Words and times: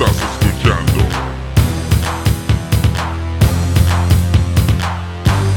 Estás 0.00 0.14
escuchando 0.14 1.02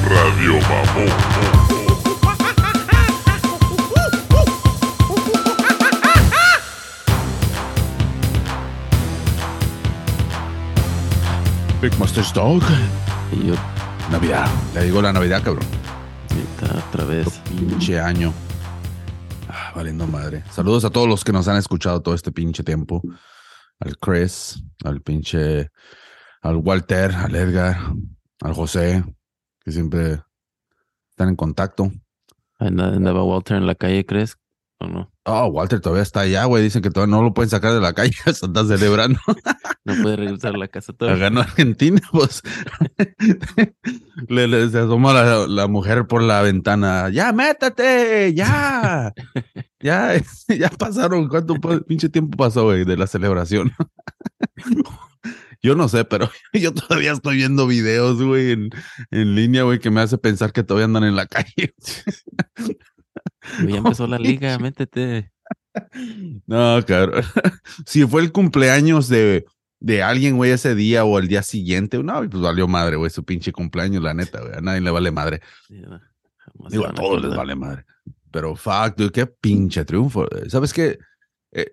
Radio 0.10 0.54
Mamón. 0.62 1.12
Big 11.80 12.00
Master's 12.00 12.34
Dog. 12.34 12.64
Y 13.32 13.46
yo, 13.46 13.54
Navidad. 14.10 14.50
Ya 14.74 14.82
llegó 14.82 15.04
la 15.04 15.14
Navidad, 15.14 15.44
cabrón. 15.44 15.68
ahorita 16.32 16.88
otra 16.90 17.06
vez. 17.06 17.28
Pinche 17.48 18.00
año. 18.00 18.34
Ah, 19.48 19.72
valiendo 19.76 20.08
madre. 20.08 20.44
Saludos 20.50 20.84
a 20.84 20.90
todos 20.90 21.08
los 21.08 21.24
que 21.24 21.32
nos 21.32 21.48
han 21.48 21.58
escuchado 21.58 22.02
todo 22.02 22.16
este 22.16 22.32
pinche 22.32 22.64
tiempo. 22.64 23.04
Al 23.82 23.98
Chris, 23.98 24.64
al 24.84 25.02
pinche. 25.02 25.70
Al 26.44 26.56
Walter, 26.56 27.12
al 27.14 27.36
Edgar, 27.36 27.78
al 28.42 28.54
José, 28.54 29.04
que 29.60 29.72
siempre 29.72 30.22
están 31.12 31.30
en 31.30 31.36
contacto. 31.36 31.92
Anda- 32.58 32.88
Andaba 32.96 33.24
Walter 33.24 33.58
en 33.58 33.68
la 33.68 33.76
calle, 33.76 34.06
¿crees? 34.08 34.38
¿O 34.82 34.88
no? 34.88 35.12
Oh, 35.26 35.46
Walter 35.48 35.80
todavía 35.80 36.02
está 36.02 36.22
allá, 36.22 36.46
güey. 36.46 36.64
Dicen 36.64 36.82
que 36.82 36.90
todavía 36.90 37.16
no 37.16 37.22
lo 37.22 37.34
pueden 37.36 37.52
sacar 37.52 37.74
de 37.74 37.82
la 37.82 37.94
calle. 37.94 38.14
Se 38.26 38.46
está 38.46 38.66
celebrando. 38.66 39.20
No 39.84 39.96
puede 40.04 40.16
regresar 40.16 40.54
a 40.54 40.60
la 40.60 40.68
casa 40.68 40.94
todo. 40.94 41.18
Ganó 41.18 41.42
Argentina, 41.42 42.00
pues. 42.12 42.44
le, 44.28 44.48
le- 44.48 44.70
se 44.70 44.78
asoma 44.78 45.12
la, 45.12 45.48
la 45.48 45.68
mujer 45.68 46.06
por 46.06 46.22
la 46.22 46.44
ventana. 46.44 47.10
¡Ya, 47.10 47.34
métete! 47.34 48.32
¡Ya! 48.36 49.12
ya, 49.80 50.22
ya 50.48 50.70
pasaron. 50.70 51.28
¿Cuánto 51.30 51.56
pinche 51.88 52.10
tiempo 52.10 52.38
pasó, 52.38 52.66
güey, 52.66 52.86
de 52.86 52.96
la 52.96 53.08
celebración? 53.08 53.74
yo 55.64 55.76
no 55.76 55.88
sé, 55.90 56.06
pero 56.06 56.30
yo 56.54 56.72
todavía 56.76 57.14
estoy 57.14 57.38
viendo 57.38 57.66
videos, 57.66 58.22
güey, 58.22 58.52
en, 58.52 58.70
en 59.10 59.34
línea, 59.36 59.64
güey, 59.64 59.80
que 59.80 59.90
me 59.90 60.02
hace 60.02 60.20
pensar 60.20 60.54
que 60.54 60.64
todavía 60.64 60.86
andan 60.86 61.06
en 61.06 61.16
la 61.16 61.26
calle. 61.26 61.74
Ya 63.68 63.78
empezó 63.78 64.08
la 64.08 64.20
liga, 64.20 64.58
métete. 64.60 65.32
No, 66.48 66.84
cabrón. 66.86 67.24
Si 67.86 68.06
fue 68.06 68.22
el 68.22 68.32
cumpleaños 68.32 69.08
de, 69.08 69.46
de 69.80 70.04
alguien, 70.04 70.36
güey, 70.36 70.52
ese 70.52 70.76
día 70.76 71.06
o 71.06 71.18
el 71.18 71.28
día 71.28 71.44
siguiente, 71.44 72.02
no, 72.04 72.30
pues 72.30 72.42
valió 72.42 72.68
madre, 72.68 72.98
güey, 72.98 73.10
su 73.10 73.24
pinche 73.24 73.52
cumpleaños, 73.52 74.04
la 74.04 74.14
neta, 74.14 74.42
güey. 74.42 74.54
A 74.54 74.62
nadie 74.62 74.82
le 74.82 74.92
vale 74.92 75.12
madre. 75.12 75.42
Sí, 75.68 75.80
no, 75.80 76.00
jamás 76.38 76.72
Digo, 76.72 76.88
a 76.88 76.94
todos 76.94 77.22
les 77.22 77.36
vale 77.36 77.56
madre. 77.56 77.86
Pero 78.32 78.56
fuck, 78.56 78.96
dude, 78.96 79.12
qué 79.12 79.26
pinche 79.26 79.86
triunfo. 79.86 80.28
¿Sabes 80.50 80.74
qué? 80.74 81.00
Eh, 81.52 81.72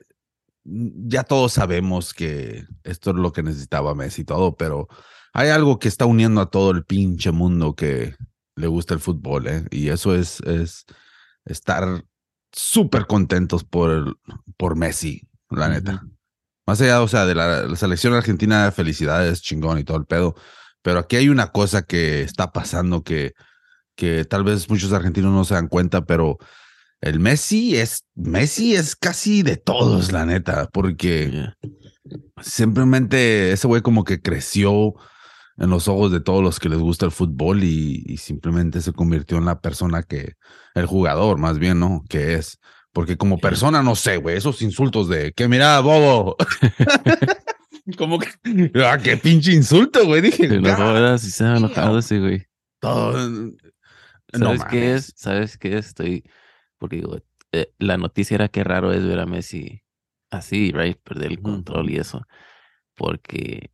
ya 0.65 1.25
todos 1.25 1.53
sabemos 1.53 2.12
que 2.12 2.65
esto 2.84 3.11
es 3.11 3.17
lo 3.17 3.33
que 3.33 3.43
necesitaba 3.43 3.95
Messi 3.95 4.23
y 4.23 4.25
todo, 4.25 4.56
pero 4.56 4.89
hay 5.33 5.49
algo 5.49 5.79
que 5.79 5.89
está 5.89 6.05
uniendo 6.06 6.41
a 6.41 6.51
todo 6.51 6.71
el 6.71 6.84
pinche 6.84 7.31
mundo 7.31 7.75
que 7.75 8.15
le 8.56 8.67
gusta 8.67 8.95
el 8.95 9.01
fútbol, 9.01 9.47
¿eh? 9.47 9.65
Y 9.71 9.89
eso 9.89 10.15
es, 10.15 10.41
es 10.41 10.84
estar 11.48 12.04
súper 12.52 13.06
contentos 13.06 13.64
por, 13.64 14.18
por 14.56 14.77
Messi, 14.77 15.28
la 15.50 15.68
neta. 15.68 16.02
Más 16.66 16.80
allá, 16.80 17.02
o 17.02 17.08
sea, 17.08 17.27
de 17.27 17.34
la, 17.34 17.62
la 17.62 17.77
selección 17.77 18.14
argentina, 18.14 18.70
felicidades, 18.72 19.42
chingón 19.42 19.78
y 19.78 19.84
todo 19.84 19.96
el 19.96 20.06
pedo. 20.06 20.34
Pero 20.82 21.00
aquí 21.00 21.16
hay 21.16 21.28
una 21.28 21.48
cosa 21.48 21.82
que 21.82 22.22
está 22.22 22.52
pasando 22.52 23.02
que, 23.02 23.32
que 23.96 24.24
tal 24.24 24.44
vez 24.44 24.69
muchos 24.69 24.92
argentinos 24.92 25.32
no 25.32 25.44
se 25.44 25.54
dan 25.54 25.69
cuenta, 25.69 26.04
pero 26.04 26.38
el 27.00 27.20
Messi 27.20 27.76
es, 27.76 28.04
Messi 28.14 28.74
es 28.74 28.96
casi 28.96 29.42
de 29.42 29.56
todos, 29.56 30.12
la 30.12 30.26
neta, 30.26 30.69
porque 30.72 31.52
simplemente 32.41 33.52
ese 33.52 33.66
güey 33.66 33.82
como 33.82 34.04
que 34.04 34.20
creció 34.20 34.94
en 35.59 35.70
los 35.70 35.89
ojos 35.89 36.12
de 36.12 36.20
todos 36.20 36.42
los 36.42 36.59
que 36.61 36.69
les 36.69 36.78
gusta 36.78 37.05
el 37.06 37.12
fútbol 37.12 37.62
y, 37.64 38.05
y 38.06 38.17
simplemente 38.19 38.81
se 38.81 38.92
convirtió 38.92 39.39
en 39.39 39.45
la 39.45 39.61
persona 39.61 40.03
que, 40.03 40.34
el 40.75 40.87
jugador 40.87 41.38
más 41.38 41.59
bien, 41.59 41.81
¿no? 41.81 42.03
Que 42.09 42.34
es. 42.34 42.59
Porque 42.93 43.16
como 43.16 43.38
persona, 43.38 43.82
no 43.82 43.94
sé, 43.97 44.16
güey, 44.16 44.37
esos 44.37 44.62
insultos 44.62 45.09
de 45.09 45.32
que 45.32 45.47
mira, 45.49 45.78
bobo. 45.81 46.37
como 47.97 48.19
que, 48.19 48.28
ah, 48.84 48.99
qué 49.03 49.16
pinche 49.16 49.53
insulto, 49.53 50.05
güey. 50.06 50.21
Dije, 50.21 50.49
Se 50.49 50.55
enojó, 50.56 50.84
"God 50.84 50.93
¿verdad? 50.94 51.19
Sí 51.19 51.31
se 51.31 51.44
ha 51.44 51.56
enojado 51.56 51.88
damn". 51.88 51.99
ese 51.99 52.19
güey. 52.21 52.47
todo- 52.81 53.28
No 54.32 54.47
¿Sabes 54.56 54.65
qué 54.71 54.77
mames. 54.81 55.09
es? 55.09 55.15
¿Sabes 55.16 55.59
qué 55.59 55.77
es? 55.78 55.87
Estoy... 55.88 56.25
Porque 56.78 56.97
digo, 56.97 57.19
eh, 57.53 57.72
la 57.78 57.97
noticia 57.97 58.34
era 58.37 58.49
que 58.49 58.62
raro 58.62 58.93
es 58.93 59.05
ver 59.05 59.19
a 59.21 59.27
Messi 59.27 59.82
así, 60.31 60.71
right? 60.72 60.99
Perder 61.03 61.32
el 61.32 61.41
control 61.43 61.91
y 61.91 61.97
eso. 61.97 62.22
Porque 62.94 63.71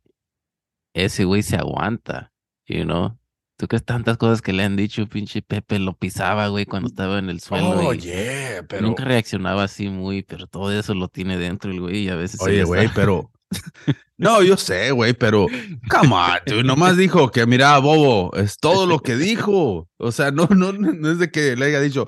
ese 0.95 1.25
güey 1.25 1.43
se 1.43 1.57
aguanta, 1.57 2.31
you 2.65 2.83
know? 2.83 3.17
¿Tú 3.57 3.67
crees 3.67 3.85
tantas 3.85 4.17
cosas 4.17 4.41
que 4.41 4.51
le 4.51 4.63
han 4.63 4.75
dicho? 4.75 5.07
Pinche 5.07 5.41
Pepe 5.41 5.79
lo 5.79 5.93
pisaba, 5.93 6.47
güey, 6.47 6.65
cuando 6.65 6.89
estaba 6.89 7.19
en 7.19 7.29
el 7.29 7.39
suelo. 7.39 7.83
y 7.83 7.85
Oye, 7.85 8.63
pero. 8.67 8.81
Nunca 8.81 9.05
reaccionaba 9.05 9.63
así 9.63 9.87
muy, 9.87 10.23
pero 10.23 10.47
todo 10.47 10.77
eso 10.77 10.93
lo 10.93 11.07
tiene 11.07 11.37
dentro 11.37 11.71
el 11.71 11.79
güey 11.79 11.99
y 11.99 12.09
a 12.09 12.15
veces... 12.15 12.41
Oye, 12.41 12.63
güey, 12.63 12.89
pero. 12.93 13.31
No, 14.17 14.41
yo 14.41 14.55
sé, 14.55 14.91
güey, 14.91 15.13
pero. 15.13 15.45
Come 15.89 16.15
on, 16.15 16.37
tú 16.45 16.63
nomás 16.63 16.95
dijo 16.95 17.31
que 17.31 17.45
mira, 17.45 17.77
bobo, 17.79 18.33
es 18.37 18.57
todo 18.57 18.85
lo 18.85 18.99
que 18.99 19.17
dijo. 19.17 19.89
O 19.97 20.11
sea, 20.13 20.31
no, 20.31 20.47
no, 20.47 20.71
no 20.71 21.11
es 21.11 21.19
de 21.19 21.29
que 21.29 21.57
le 21.57 21.65
haya 21.65 21.81
dicho, 21.81 22.07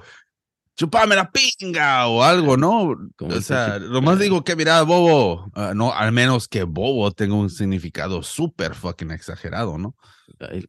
chupame 0.77 1.15
la 1.15 1.29
pinga 1.31 2.07
o 2.07 2.23
algo, 2.23 2.55
¿no? 2.55 2.95
O 3.19 3.41
sea, 3.41 3.79
nomás 3.79 4.19
eh. 4.19 4.23
digo 4.23 4.43
que 4.43 4.55
mira, 4.55 4.81
bobo. 4.83 5.51
Ah, 5.55 5.73
no, 5.75 5.91
al 5.91 6.11
menos 6.11 6.47
que 6.47 6.63
bobo 6.63 7.11
tenga 7.11 7.35
un 7.35 7.49
significado 7.49 8.23
súper 8.23 8.75
fucking 8.75 9.11
exagerado, 9.11 9.77
¿no? 9.77 9.95
Ay, 10.39 10.65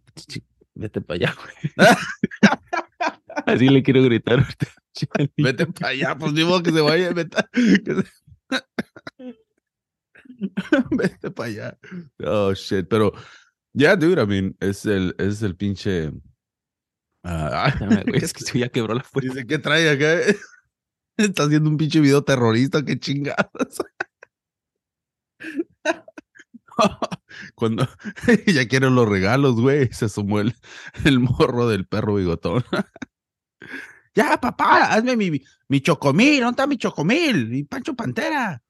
Vete 0.74 1.00
para 1.00 1.16
allá, 1.16 1.34
güey. 1.36 1.72
Así 3.46 3.68
le 3.68 3.82
quiero 3.82 4.02
gritar. 4.02 4.46
Vete 5.36 5.66
para 5.66 5.88
allá, 5.88 6.16
pues 6.16 6.32
ni 6.32 6.44
modo 6.44 6.62
que 6.62 6.70
se 6.72 6.80
vaya, 6.80 7.12
vete, 7.12 7.36
que 7.52 7.94
se- 7.94 8.64
vete 10.90 11.30
para 11.30 11.48
allá. 11.48 11.78
Oh 12.24 12.54
shit, 12.54 12.86
pero 12.88 13.12
yeah, 13.74 13.96
dude, 13.96 14.22
I 14.22 14.26
mean, 14.26 14.56
es 14.60 14.86
el, 14.86 15.14
es 15.18 15.42
el 15.42 15.56
pinche. 15.56 16.12
Ah, 17.24 17.74
güey, 17.78 18.04
es 18.24 18.32
que 18.32 18.58
ya 18.58 18.68
quebró 18.68 18.94
la 18.94 19.02
puerta. 19.02 19.32
Dice, 19.32 19.46
¿qué 19.46 19.58
trae 19.58 19.90
acá? 19.90 20.16
Está 21.16 21.44
haciendo 21.44 21.68
un 21.68 21.76
pinche 21.76 22.00
video 22.00 22.22
terrorista, 22.22 22.84
qué 22.84 22.98
chingados. 22.98 23.82
Cuando 27.56 27.88
ya 28.46 28.68
quieren 28.68 28.94
los 28.94 29.08
regalos, 29.08 29.60
güey, 29.60 29.92
se 29.92 30.04
asomó 30.04 30.38
el, 30.40 30.54
el 31.04 31.18
morro 31.18 31.68
del 31.68 31.88
perro 31.88 32.14
bigotón. 32.14 32.64
ya, 34.14 34.40
papá, 34.40 34.92
hazme 34.92 35.16
mi, 35.16 35.42
mi 35.68 35.80
chocomil, 35.80 36.40
¿dónde 36.40 36.50
está 36.50 36.66
mi 36.68 36.78
chocomil? 36.78 37.48
Mi 37.48 37.64
Pancho 37.64 37.94
Pantera. 37.94 38.62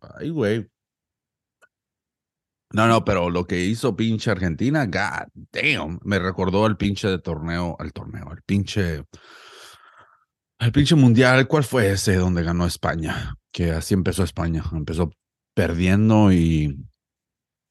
Ay, 0.00 0.30
güey. 0.30 0.68
No, 2.72 2.86
no, 2.86 3.04
pero 3.04 3.28
lo 3.28 3.46
que 3.46 3.64
hizo 3.64 3.94
pinche 3.94 4.30
Argentina, 4.30 4.86
god 4.86 5.28
damn, 5.52 6.00
me 6.04 6.18
recordó 6.18 6.64
al 6.64 6.76
pinche 6.76 7.08
de 7.08 7.18
torneo, 7.18 7.76
al 7.78 7.92
torneo, 7.92 8.30
al 8.30 8.42
pinche, 8.42 9.04
al 10.58 10.72
pinche 10.72 10.94
mundial. 10.94 11.46
¿Cuál 11.46 11.64
fue 11.64 11.92
ese 11.92 12.16
donde 12.16 12.42
ganó 12.42 12.66
España? 12.66 13.34
Que 13.52 13.72
así 13.72 13.92
empezó 13.92 14.24
España, 14.24 14.64
empezó 14.72 15.10
perdiendo 15.54 16.32
y, 16.32 16.78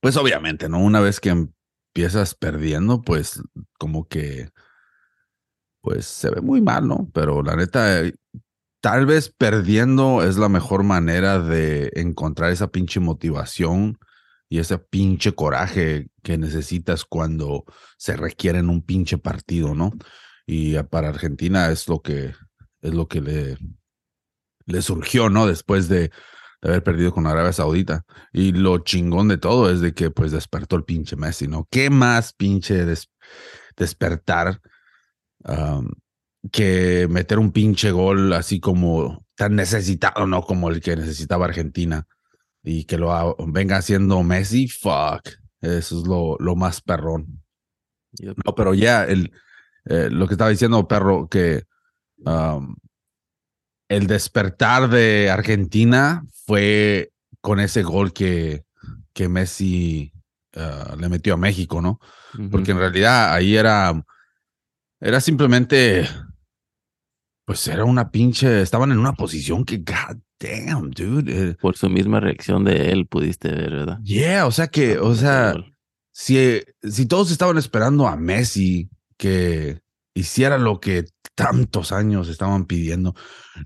pues 0.02 0.18
obviamente, 0.18 0.70
¿no? 0.70 0.80
Una 0.80 1.00
vez 1.00 1.20
que 1.20 1.30
empiezas 1.30 2.36
perdiendo, 2.36 3.02
pues 3.02 3.42
como 3.80 4.08
que, 4.08 4.50
pues 5.82 6.06
se 6.06 6.30
ve 6.30 6.42
muy 6.42 6.62
mal, 6.62 6.88
¿no? 6.88 7.10
Pero 7.12 7.42
la 7.42 7.56
neta, 7.56 8.04
tal 8.82 9.08
vez 9.08 9.34
perdiendo 9.36 10.24
es 10.24 10.38
la 10.38 10.48
mejor 10.48 10.84
manera 10.84 11.40
de 11.40 11.92
encontrar 11.96 12.52
esa 12.52 12.68
pinche 12.68 13.00
motivación 13.00 13.98
y 14.52 14.60
ese 14.60 14.78
pinche 14.78 15.32
coraje 15.34 16.10
que 16.24 16.38
necesitas 16.38 17.06
cuando 17.06 17.64
se 17.98 18.18
requiere 18.18 18.60
en 18.60 18.70
un 18.70 18.82
pinche 18.82 19.18
partido, 19.18 19.74
¿no? 19.74 19.94
Y 20.46 20.76
ah, 20.76 20.84
para 20.84 21.08
Argentina 21.08 21.72
es 21.72 21.88
lo 21.88 22.02
que 22.02 22.34
es 22.82 22.94
lo 22.94 23.08
que 23.08 23.22
le, 23.22 23.58
le 24.66 24.82
surgió, 24.82 25.30
¿no? 25.30 25.48
Después 25.48 25.88
de, 25.88 26.12
haber 26.62 26.84
perdido 26.84 27.14
con 27.14 27.28
Arabia 27.28 27.54
Saudita. 27.54 28.04
Y 28.34 28.52
lo 28.52 28.80
chingón 28.80 29.30
de 29.30 29.38
todo 29.38 29.72
es 29.72 29.80
de 29.80 29.94
que 29.94 30.12
pues 30.12 30.34
despertó 30.34 30.76
el 30.76 30.84
pinche 30.84 31.16
Messi, 31.16 31.48
¿no? 31.48 31.66
¿Qué 31.72 31.90
más 31.90 32.34
pinche 32.34 32.84
des- 32.84 33.10
despertar 33.78 34.60
que 36.52 37.08
meter 37.10 37.40
un 37.40 37.54
pinche 37.54 37.92
gol 37.92 38.34
así 38.34 38.60
como 38.60 39.26
tan 39.36 39.56
necesitado, 39.56 40.28
¿no? 40.28 40.42
Como 40.42 40.70
el 40.70 40.82
que 40.82 40.98
necesitaba 40.98 41.46
Argentina 41.46 42.06
y 42.64 42.84
que 42.86 42.98
lo 42.98 43.12
ha- 43.14 43.36
venga 43.48 43.78
haciendo 43.78 44.22
Messi, 44.24 44.68
fuck. 44.68 45.28
Eso 45.62 46.00
es 46.02 46.08
lo, 46.08 46.38
lo 46.40 46.56
más 46.56 46.82
perrón. 46.82 47.44
Yo- 48.14 48.34
No, 48.46 48.56
pero 48.56 48.74
ya 48.74 49.04
el, 49.06 49.32
eh, 49.86 50.10
lo 50.12 50.28
que 50.28 50.34
estaba 50.34 50.50
diciendo, 50.50 50.88
perro, 50.88 51.28
que 51.28 51.64
um, 52.26 52.76
el 53.90 54.08
despertar 54.08 54.90
de 54.90 55.30
Argentina 55.30 56.24
fue 56.46 57.12
con 57.42 57.60
ese 57.60 57.84
gol 57.84 58.14
que, 58.14 58.64
que 59.14 59.28
Messi 59.28 60.14
ah, 60.56 60.96
le 61.00 61.10
metió 61.10 61.34
a 61.34 61.38
México, 61.38 61.82
¿no? 61.82 62.00
Ujú. 62.38 62.50
Porque 62.52 62.72
en 62.72 62.78
realidad 62.78 63.34
ahí 63.34 63.56
era, 63.58 63.92
era 65.00 65.20
simplemente, 65.20 66.08
pues 67.46 67.68
era 67.68 67.84
una 67.86 68.12
pinche, 68.12 68.62
estaban 68.62 68.92
en 68.92 69.00
una 69.00 69.14
posición 69.14 69.66
que, 69.66 69.78
god 69.78 70.18
damn, 70.42 70.92
dude. 70.92 71.52
eh, 71.52 71.58
Por 71.60 71.78
su 71.78 71.90
misma 71.90 72.20
reacción 72.20 72.64
de 72.66 72.92
él 72.92 73.08
pudiste 73.08 73.50
ver, 73.52 73.72
¿verdad? 73.72 74.00
yeah, 74.04 74.46
o 74.48 74.52
sea 74.52 74.68
que, 74.68 74.98
o 75.00 75.16
Cuando 75.16 75.32
metió 75.32 75.54
el 75.54 75.64
sea, 75.64 75.72
si, 76.14 76.62
si 76.84 77.06
todos 77.06 77.32
estaban 77.32 77.58
esperando 77.58 78.08
a 78.08 78.16
Messi 78.16 78.90
que 79.18 79.82
hiciera 80.14 80.58
lo 80.58 80.80
que 80.80 81.06
tantos 81.36 81.92
años 81.92 82.28
estaban 82.30 82.66
pidiendo, 82.66 83.16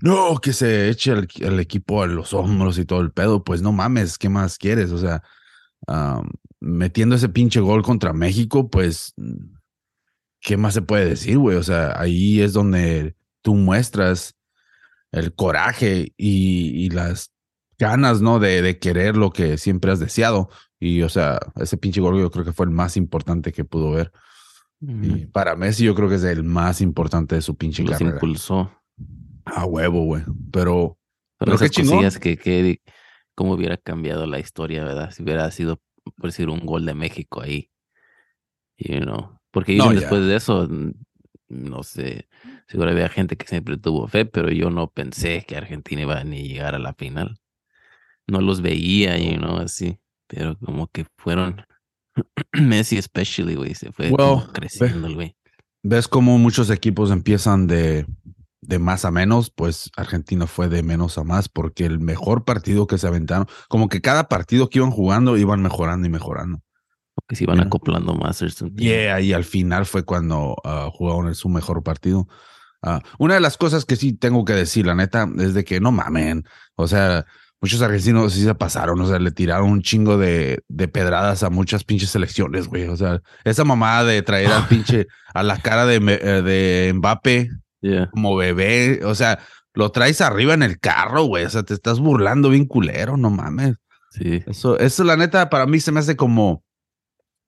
no, 0.02 0.38
que 0.40 0.52
se 0.52 0.88
eche 0.90 1.12
el, 1.12 1.28
el 1.40 1.60
equipo 1.60 2.02
a 2.02 2.06
los 2.06 2.34
hombros 2.34 2.78
y 2.78 2.84
todo 2.84 3.00
el 3.00 3.12
pedo, 3.12 3.44
pues 3.44 3.62
no 3.62 3.72
mames, 3.72 4.18
¿qué 4.18 4.28
más 4.28 4.58
quieres? 4.58 4.92
O 4.92 4.98
sea, 4.98 5.22
metiendo 6.60 7.16
ese 7.16 7.28
pinche 7.28 7.60
gol 7.60 7.82
contra 7.82 8.12
México, 8.12 8.68
pues, 8.70 9.14
¿qué 10.40 10.56
más 10.56 10.74
se 10.74 10.82
puede 10.82 11.06
decir, 11.06 11.38
güey? 11.38 11.56
O 11.56 11.62
sea, 11.62 12.00
ahí 12.00 12.40
es 12.40 12.52
donde 12.52 13.16
tú 13.42 13.54
muestras 13.54 14.35
el 15.12 15.34
coraje 15.34 16.12
y, 16.16 16.84
y 16.84 16.90
las 16.90 17.32
ganas, 17.78 18.20
¿no? 18.20 18.38
De, 18.38 18.62
de 18.62 18.78
querer 18.78 19.16
lo 19.16 19.30
que 19.30 19.58
siempre 19.58 19.92
has 19.92 20.00
deseado. 20.00 20.48
Y, 20.78 21.02
o 21.02 21.08
sea, 21.08 21.38
ese 21.56 21.76
pinche 21.76 22.00
gol 22.00 22.18
yo 22.18 22.30
creo 22.30 22.44
que 22.44 22.52
fue 22.52 22.66
el 22.66 22.72
más 22.72 22.96
importante 22.96 23.52
que 23.52 23.64
pudo 23.64 23.92
ver. 23.92 24.12
Y 24.80 25.26
para 25.26 25.56
Messi 25.56 25.84
yo 25.84 25.94
creo 25.94 26.08
que 26.08 26.16
es 26.16 26.24
el 26.24 26.44
más 26.44 26.82
importante 26.82 27.34
de 27.34 27.42
su 27.42 27.56
pinche 27.56 27.82
Los 27.82 27.92
carrera. 27.92 28.12
impulsó. 28.16 28.70
A 29.46 29.64
huevo, 29.64 30.04
güey. 30.04 30.22
Pero, 30.52 30.98
Pero 31.38 31.54
esas 31.54 31.70
cosillas 31.70 32.18
que, 32.18 32.36
que, 32.36 32.82
cómo 33.34 33.54
hubiera 33.54 33.78
cambiado 33.78 34.26
la 34.26 34.38
historia, 34.38 34.84
¿verdad? 34.84 35.12
Si 35.12 35.22
hubiera 35.22 35.50
sido, 35.50 35.80
por 36.16 36.26
decir, 36.26 36.50
un 36.50 36.60
gol 36.60 36.84
de 36.84 36.94
México 36.94 37.40
ahí. 37.40 37.70
You 38.76 39.00
know. 39.00 39.38
Porque 39.50 39.72
dicen 39.72 39.94
después 39.94 40.26
de 40.26 40.36
eso, 40.36 40.68
no 41.48 41.82
sé, 41.82 42.28
seguro 42.68 42.90
había 42.90 43.08
gente 43.08 43.36
que 43.36 43.46
siempre 43.46 43.76
tuvo 43.76 44.08
fe, 44.08 44.24
pero 44.26 44.50
yo 44.50 44.70
no 44.70 44.88
pensé 44.90 45.44
que 45.46 45.56
Argentina 45.56 46.02
iba 46.02 46.18
a 46.18 46.24
ni 46.24 46.48
llegar 46.48 46.74
a 46.74 46.78
la 46.78 46.94
final. 46.94 47.38
No 48.26 48.40
los 48.40 48.60
veía, 48.60 49.16
you 49.18 49.36
know, 49.38 49.58
así. 49.58 49.98
Pero 50.26 50.58
como 50.58 50.88
que 50.88 51.06
fueron, 51.16 51.64
Messi 52.52 52.96
especially, 52.98 53.54
güey, 53.54 53.74
se 53.74 53.92
fue 53.92 54.10
Well, 54.10 54.42
creciendo 54.52 55.12
güey. 55.14 55.36
ves 55.82 56.08
cómo 56.08 56.38
muchos 56.38 56.70
equipos 56.70 57.10
empiezan 57.12 57.66
de, 57.68 58.06
de 58.60 58.78
más 58.80 59.04
a 59.04 59.10
menos, 59.12 59.50
pues 59.50 59.90
Argentina 59.96 60.46
fue 60.48 60.68
de 60.68 60.82
menos 60.82 61.18
a 61.18 61.24
más, 61.24 61.48
porque 61.48 61.86
el 61.86 62.00
mejor 62.00 62.44
partido 62.44 62.88
que 62.88 62.98
se 62.98 63.06
aventaron, 63.06 63.46
como 63.68 63.88
que 63.88 64.00
cada 64.00 64.28
partido 64.28 64.68
que 64.68 64.80
iban 64.80 64.90
jugando 64.90 65.36
iban 65.36 65.62
mejorando 65.62 66.06
y 66.06 66.10
mejorando. 66.10 66.60
Porque 67.14 67.36
se 67.36 67.44
iban 67.44 67.58
Yeah. 67.58 67.66
acoplando 67.66 68.14
más. 68.14 68.40
Yeah, 68.74 69.20
y 69.20 69.32
al 69.32 69.44
final 69.44 69.86
fue 69.86 70.04
cuando 70.04 70.56
ah, 70.64 70.90
jugaron 70.92 71.32
su 71.34 71.48
mejor 71.48 71.82
partido. 71.84 72.26
Ah, 72.82 73.00
una 73.18 73.34
de 73.34 73.40
las 73.40 73.56
cosas 73.56 73.84
que 73.84 73.96
sí 73.96 74.12
tengo 74.12 74.44
que 74.44 74.52
decir, 74.52 74.86
la 74.86 74.94
neta, 74.94 75.28
es 75.38 75.54
de 75.54 75.64
que 75.64 75.80
no 75.80 75.92
mamen. 75.92 76.44
O 76.74 76.86
sea, 76.88 77.24
muchos 77.60 77.82
argentinos 77.82 78.32
sí 78.34 78.42
se 78.42 78.54
pasaron, 78.54 79.00
o 79.00 79.08
sea, 79.08 79.18
le 79.18 79.30
tiraron 79.30 79.70
un 79.70 79.82
chingo 79.82 80.18
de, 80.18 80.62
de 80.68 80.88
pedradas 80.88 81.42
a 81.42 81.50
muchas 81.50 81.84
pinches 81.84 82.10
selecciones, 82.10 82.68
güey. 82.68 82.84
O 82.88 82.96
sea, 82.96 83.22
esa 83.44 83.64
mamada 83.64 84.04
de 84.04 84.22
traer 84.22 84.52
al 84.52 84.66
pinche 84.68 85.06
a 85.34 85.42
la 85.42 85.58
cara 85.58 85.86
de, 85.86 85.96
eh, 85.96 86.42
de 86.42 86.92
Mbappe 86.94 87.50
Yeah. 87.82 88.08
como 88.10 88.34
bebé, 88.34 89.04
o 89.04 89.14
sea, 89.14 89.38
lo 89.74 89.92
traes 89.92 90.20
arriba 90.20 90.54
en 90.54 90.62
el 90.62 90.80
carro, 90.80 91.24
güey. 91.24 91.44
O 91.44 91.50
sea, 91.50 91.62
te 91.62 91.74
estás 91.74 92.00
burlando 92.00 92.48
bien 92.48 92.64
culero, 92.64 93.16
no 93.16 93.30
mames. 93.30 93.76
Sí. 94.10 94.42
Eso, 94.46 94.78
eso 94.78 95.04
la 95.04 95.16
neta 95.16 95.50
para 95.50 95.66
mí 95.66 95.78
se 95.78 95.92
me 95.92 96.00
hace 96.00 96.16
como 96.16 96.64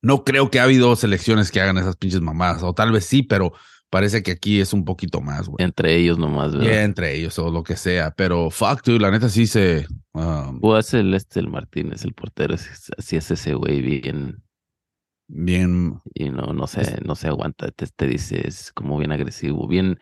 no 0.03 0.25
creo 0.25 0.51
que 0.51 0.61
ha 0.61 0.65
habido 0.65 0.95
selecciones 0.97 1.51
que 1.51 1.61
hagan 1.61 1.79
esas 1.79 1.97
pinches 1.97 2.21
mamadas, 2.21 2.63
o 2.63 2.73
tal 2.73 2.93
vez 2.93 3.05
sí, 3.05 3.23
pero 3.23 3.53
parece 3.91 4.23
que 4.23 4.33
aquí 4.33 4.61
es 4.61 4.73
un 4.73 4.85
poquito 4.85 5.21
más, 5.21 5.49
güey. 5.49 5.65
Entre 5.65 5.97
ellos 5.97 6.19
nomás, 6.19 6.53
¿verdad? 6.53 6.67
Yeah, 6.67 6.85
entre 6.85 7.15
ellos 7.15 7.39
o 7.39 7.51
lo 7.51 7.63
que 7.63 7.77
sea, 7.77 8.11
pero 8.13 8.51
fuck, 8.51 8.83
dude, 8.85 9.01
la 9.01 9.11
neta 9.11 9.29
sí 9.29 9.47
se 9.47 9.87
um, 10.13 10.61
hace 10.75 11.01
el 11.01 11.15
este 11.15 11.41
el 11.41 11.49
Martínez, 11.49 12.05
el 12.05 12.15
portero, 12.15 12.55
así 12.55 13.17
es 13.17 13.31
ese 13.31 13.55
güey 13.55 13.81
bien, 13.81 14.43
bien, 15.27 16.01
y 16.15 16.31
no, 16.31 16.53
no 16.53 16.67
se, 16.67 17.01
no 17.05 17.15
se 17.15 17.29
aguanta, 17.29 17.71
te, 17.71 17.87
te 17.87 18.07
dice, 18.07 18.47
es 18.47 18.73
como 18.73 18.99
bien 18.99 19.13
agresivo, 19.13 19.67
bien, 19.67 19.99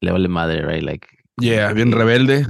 le 0.00 0.12
vale 0.12 0.28
madre, 0.28 0.62
right? 0.62 0.82
Like, 0.82 1.08
yeah, 1.40 1.68
que- 1.68 1.74
bien 1.74 1.92
rebelde. 1.92 2.46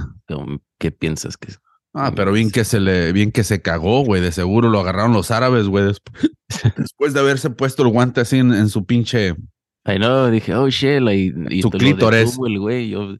¿Qué 0.77 0.91
piensas 0.91 1.37
que 1.37 1.51
es? 1.51 1.59
Ah, 1.93 2.13
pero 2.15 2.31
bien 2.31 2.51
que 2.51 2.63
se 2.63 2.79
le, 2.79 3.11
bien 3.11 3.31
que 3.31 3.43
se 3.43 3.61
cagó, 3.61 4.05
güey. 4.05 4.21
De 4.21 4.31
seguro 4.31 4.69
lo 4.69 4.79
agarraron 4.79 5.11
los 5.11 5.31
árabes, 5.31 5.67
güey. 5.67 5.85
Después, 5.85 6.31
después 6.77 7.13
de 7.13 7.19
haberse 7.19 7.49
puesto 7.49 7.83
el 7.83 7.89
guante 7.89 8.21
así 8.21 8.37
en, 8.37 8.53
en 8.53 8.69
su 8.69 8.85
pinche. 8.85 9.35
Ay, 9.83 9.99
no, 9.99 10.29
dije, 10.29 10.53
oh, 10.55 10.69
shit, 10.69 10.99
like, 11.01 11.33
y 11.49 11.61
Su 11.61 11.69
detuvo 11.69 12.47
el 12.47 12.59
güey, 12.59 12.89
yo, 12.89 13.15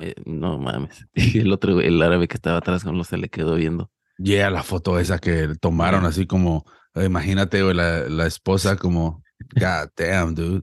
eh, 0.00 0.14
no 0.24 0.58
mames. 0.58 1.06
Y 1.14 1.40
el 1.40 1.52
otro, 1.52 1.80
el 1.80 2.00
árabe 2.02 2.28
que 2.28 2.36
estaba 2.36 2.58
atrás 2.58 2.84
con 2.84 2.96
los 2.96 3.08
se 3.08 3.18
le 3.18 3.28
quedó 3.28 3.56
viendo. 3.56 3.90
Yeah, 4.18 4.50
la 4.50 4.62
foto 4.62 4.98
esa 4.98 5.18
que 5.18 5.48
tomaron 5.60 6.04
así 6.04 6.26
como, 6.26 6.64
eh, 6.94 7.04
imagínate, 7.04 7.62
güey, 7.62 7.74
la, 7.74 8.08
la 8.08 8.26
esposa 8.26 8.76
como, 8.76 9.22
God 9.54 9.90
damn, 9.96 10.34
dude. 10.34 10.62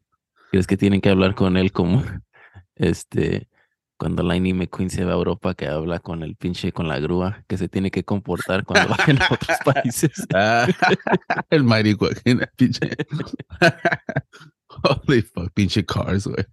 ¿Crees 0.51 0.67
que 0.67 0.77
tienen 0.77 1.01
que 1.01 1.09
hablar 1.09 1.35
con 1.35 1.57
él 1.57 1.71
como, 1.71 2.03
este, 2.75 3.49
cuando 3.97 4.23
Lightning 4.23 4.57
McQueen 4.57 4.89
se 4.89 5.05
va 5.05 5.11
a 5.11 5.15
Europa, 5.15 5.53
que 5.53 5.67
habla 5.67 5.99
con 5.99 6.23
el 6.23 6.35
pinche, 6.35 6.71
con 6.71 6.87
la 6.87 6.99
grúa, 6.99 7.43
que 7.47 7.57
se 7.57 7.69
tiene 7.69 7.91
que 7.91 8.03
comportar 8.03 8.65
cuando 8.65 8.95
vayan 8.97 9.21
a 9.21 9.27
otros 9.31 9.57
países? 9.63 10.27
Ah, 10.33 10.67
el 11.49 11.63
Joaquín, 11.95 12.41
el 12.41 12.49
pinche. 12.55 12.89
Holy 14.83 15.21
fuck, 15.21 15.51
pinche 15.53 15.85
cars, 15.85 16.27
güey. 16.27 16.45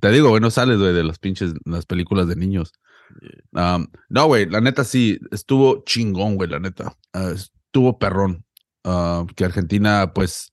Te 0.00 0.10
digo, 0.10 0.30
güey, 0.30 0.40
no 0.40 0.50
sales, 0.50 0.78
güey, 0.78 0.92
de 0.92 1.04
las 1.04 1.18
pinches, 1.18 1.52
las 1.64 1.86
películas 1.86 2.28
de 2.28 2.36
niños. 2.36 2.72
Um, 3.52 3.88
no, 4.08 4.26
güey, 4.26 4.46
la 4.46 4.60
neta 4.60 4.84
sí, 4.84 5.18
estuvo 5.30 5.82
chingón, 5.84 6.36
güey, 6.36 6.48
la 6.48 6.60
neta. 6.60 6.96
Ah, 7.12 7.32
estuvo 7.34 7.98
perrón. 7.98 8.44
Ah, 8.84 9.26
que 9.36 9.44
Argentina, 9.44 10.12
pues, 10.14 10.52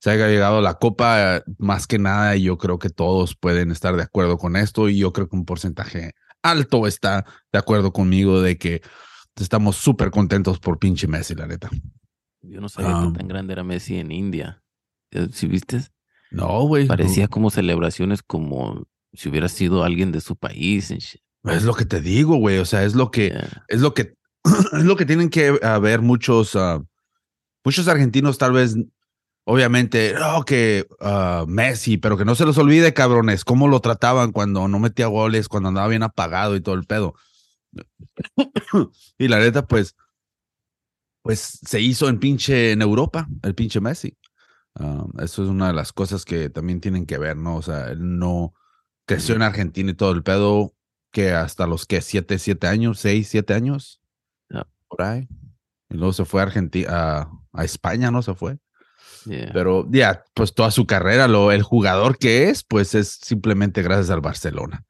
se 0.00 0.10
haya 0.10 0.28
llegado 0.28 0.58
a 0.58 0.62
la 0.62 0.74
copa, 0.74 1.42
más 1.58 1.86
que 1.86 1.98
nada, 1.98 2.36
y 2.36 2.44
yo 2.44 2.56
creo 2.56 2.78
que 2.78 2.88
todos 2.88 3.34
pueden 3.34 3.70
estar 3.70 3.96
de 3.96 4.02
acuerdo 4.02 4.38
con 4.38 4.56
esto, 4.56 4.88
y 4.88 4.98
yo 4.98 5.12
creo 5.12 5.28
que 5.28 5.36
un 5.36 5.44
porcentaje 5.44 6.12
alto 6.42 6.86
está 6.86 7.26
de 7.52 7.58
acuerdo 7.58 7.92
conmigo 7.92 8.40
de 8.40 8.58
que 8.58 8.80
estamos 9.36 9.76
súper 9.76 10.10
contentos 10.10 10.60
por 10.60 10.78
pinche 10.78 11.08
Messi, 11.08 11.34
la 11.34 11.46
neta. 11.46 11.68
Yo 12.42 12.60
no 12.60 12.68
sabía 12.68 13.10
que 13.10 13.18
tan 13.18 13.28
grande 13.28 13.52
era 13.52 13.64
Messi 13.64 13.96
en 13.96 14.12
India. 14.12 14.62
Eh, 15.10 15.28
Si 15.32 15.46
viste, 15.46 15.80
No, 16.30 16.62
güey. 16.62 16.84
no. 16.84 16.88
parecía 16.88 17.28
como 17.28 17.50
celebraciones 17.50 18.22
como 18.22 18.86
si 19.12 19.28
hubiera 19.28 19.48
sido 19.48 19.84
alguien 19.84 20.12
de 20.12 20.20
su 20.20 20.36
país. 20.36 20.90
Es 20.90 21.62
lo 21.62 21.74
que 21.74 21.84
te 21.84 22.00
digo, 22.00 22.36
güey. 22.36 22.58
O 22.58 22.64
sea, 22.64 22.84
es 22.84 22.94
lo 22.94 23.10
que, 23.10 23.28
Yeah. 23.28 23.64
es 23.68 23.80
lo 23.80 23.94
que, 23.94 24.14
es 24.72 24.84
lo 24.84 24.96
que 24.96 25.06
tienen 25.06 25.30
que 25.30 25.58
haber 25.62 26.00
muchos, 26.02 26.54
ah, 26.56 26.82
muchos 27.64 27.88
argentinos, 27.88 28.38
tal 28.38 28.52
vez, 28.52 28.76
obviamente, 29.44 30.14
oh, 30.18 30.44
que 30.44 30.86
ah, 31.00 31.44
Messi, 31.48 31.96
pero 31.96 32.16
que 32.16 32.24
no 32.24 32.34
se 32.34 32.44
los 32.44 32.58
olvide, 32.58 32.92
cabrones, 32.94 33.44
cómo 33.44 33.68
lo 33.68 33.80
trataban 33.80 34.32
cuando 34.32 34.68
no 34.68 34.78
metía 34.78 35.06
goles, 35.06 35.48
cuando 35.48 35.70
andaba 35.70 35.88
bien 35.88 36.02
apagado 36.02 36.56
y 36.56 36.60
todo 36.60 36.74
el 36.74 36.84
pedo. 36.84 37.14
y 39.18 39.28
la 39.28 39.38
neta, 39.38 39.66
pues, 39.66 39.96
pues 41.22 41.58
se 41.62 41.80
hizo 41.80 42.08
en 42.08 42.18
pinche 42.18 42.72
en 42.72 42.82
Europa, 42.82 43.28
el 43.42 43.54
pinche 43.54 43.80
Messi. 43.80 44.16
Ah, 44.78 45.04
eso 45.20 45.42
es 45.42 45.48
una 45.48 45.68
de 45.68 45.72
las 45.72 45.92
cosas 45.92 46.24
que 46.24 46.50
también 46.50 46.80
tienen 46.80 47.04
que 47.06 47.18
ver, 47.18 47.36
¿no? 47.36 47.56
O 47.56 47.62
sea, 47.62 47.88
él 47.90 48.18
no 48.18 48.54
creció 49.06 49.34
en 49.34 49.42
Argentina 49.42 49.90
y 49.90 49.94
todo 49.94 50.12
el 50.12 50.22
pedo, 50.22 50.74
que 51.10 51.32
hasta 51.32 51.66
los 51.66 51.86
que 51.86 52.00
siete, 52.02 52.38
siete 52.38 52.66
años, 52.66 53.00
seis, 53.00 53.28
siete 53.28 53.54
años, 53.54 54.00
Ya. 54.50 54.66
por 54.88 55.02
ahí. 55.02 55.28
Y 55.90 55.96
luego 55.96 56.12
se 56.12 56.24
fue 56.24 56.40
a 56.42 56.44
Argentina, 56.44 56.88
a, 56.90 57.30
a 57.52 57.64
España, 57.64 58.10
¿no? 58.10 58.22
Se 58.22 58.34
fue. 58.34 58.58
Yeah. 59.24 59.50
Pero 59.52 59.86
ya, 59.90 60.22
pues 60.34 60.54
toda 60.54 60.70
su 60.70 60.86
carrera, 60.86 61.26
lo, 61.28 61.50
el 61.50 61.62
jugador 61.62 62.18
que 62.18 62.50
es, 62.50 62.62
pues 62.62 62.94
es 62.94 63.18
simplemente 63.22 63.82
gracias 63.82 64.10
al 64.10 64.20
Barcelona. 64.20 64.84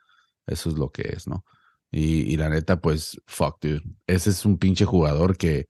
Eso 0.47 0.69
es 0.71 0.77
lo 0.77 0.91
que 0.91 1.03
es, 1.15 1.27
¿no? 1.29 1.45
Y, 1.91 2.33
y 2.33 2.37
la 2.37 2.49
neta, 2.49 2.81
pues, 2.81 3.19
fuck, 3.27 3.59
dude. 3.63 3.83
Ese 4.07 4.31
es 4.31 4.45
un 4.45 4.59
pinche 4.59 4.85
jugador 4.85 5.37
que, 5.37 5.67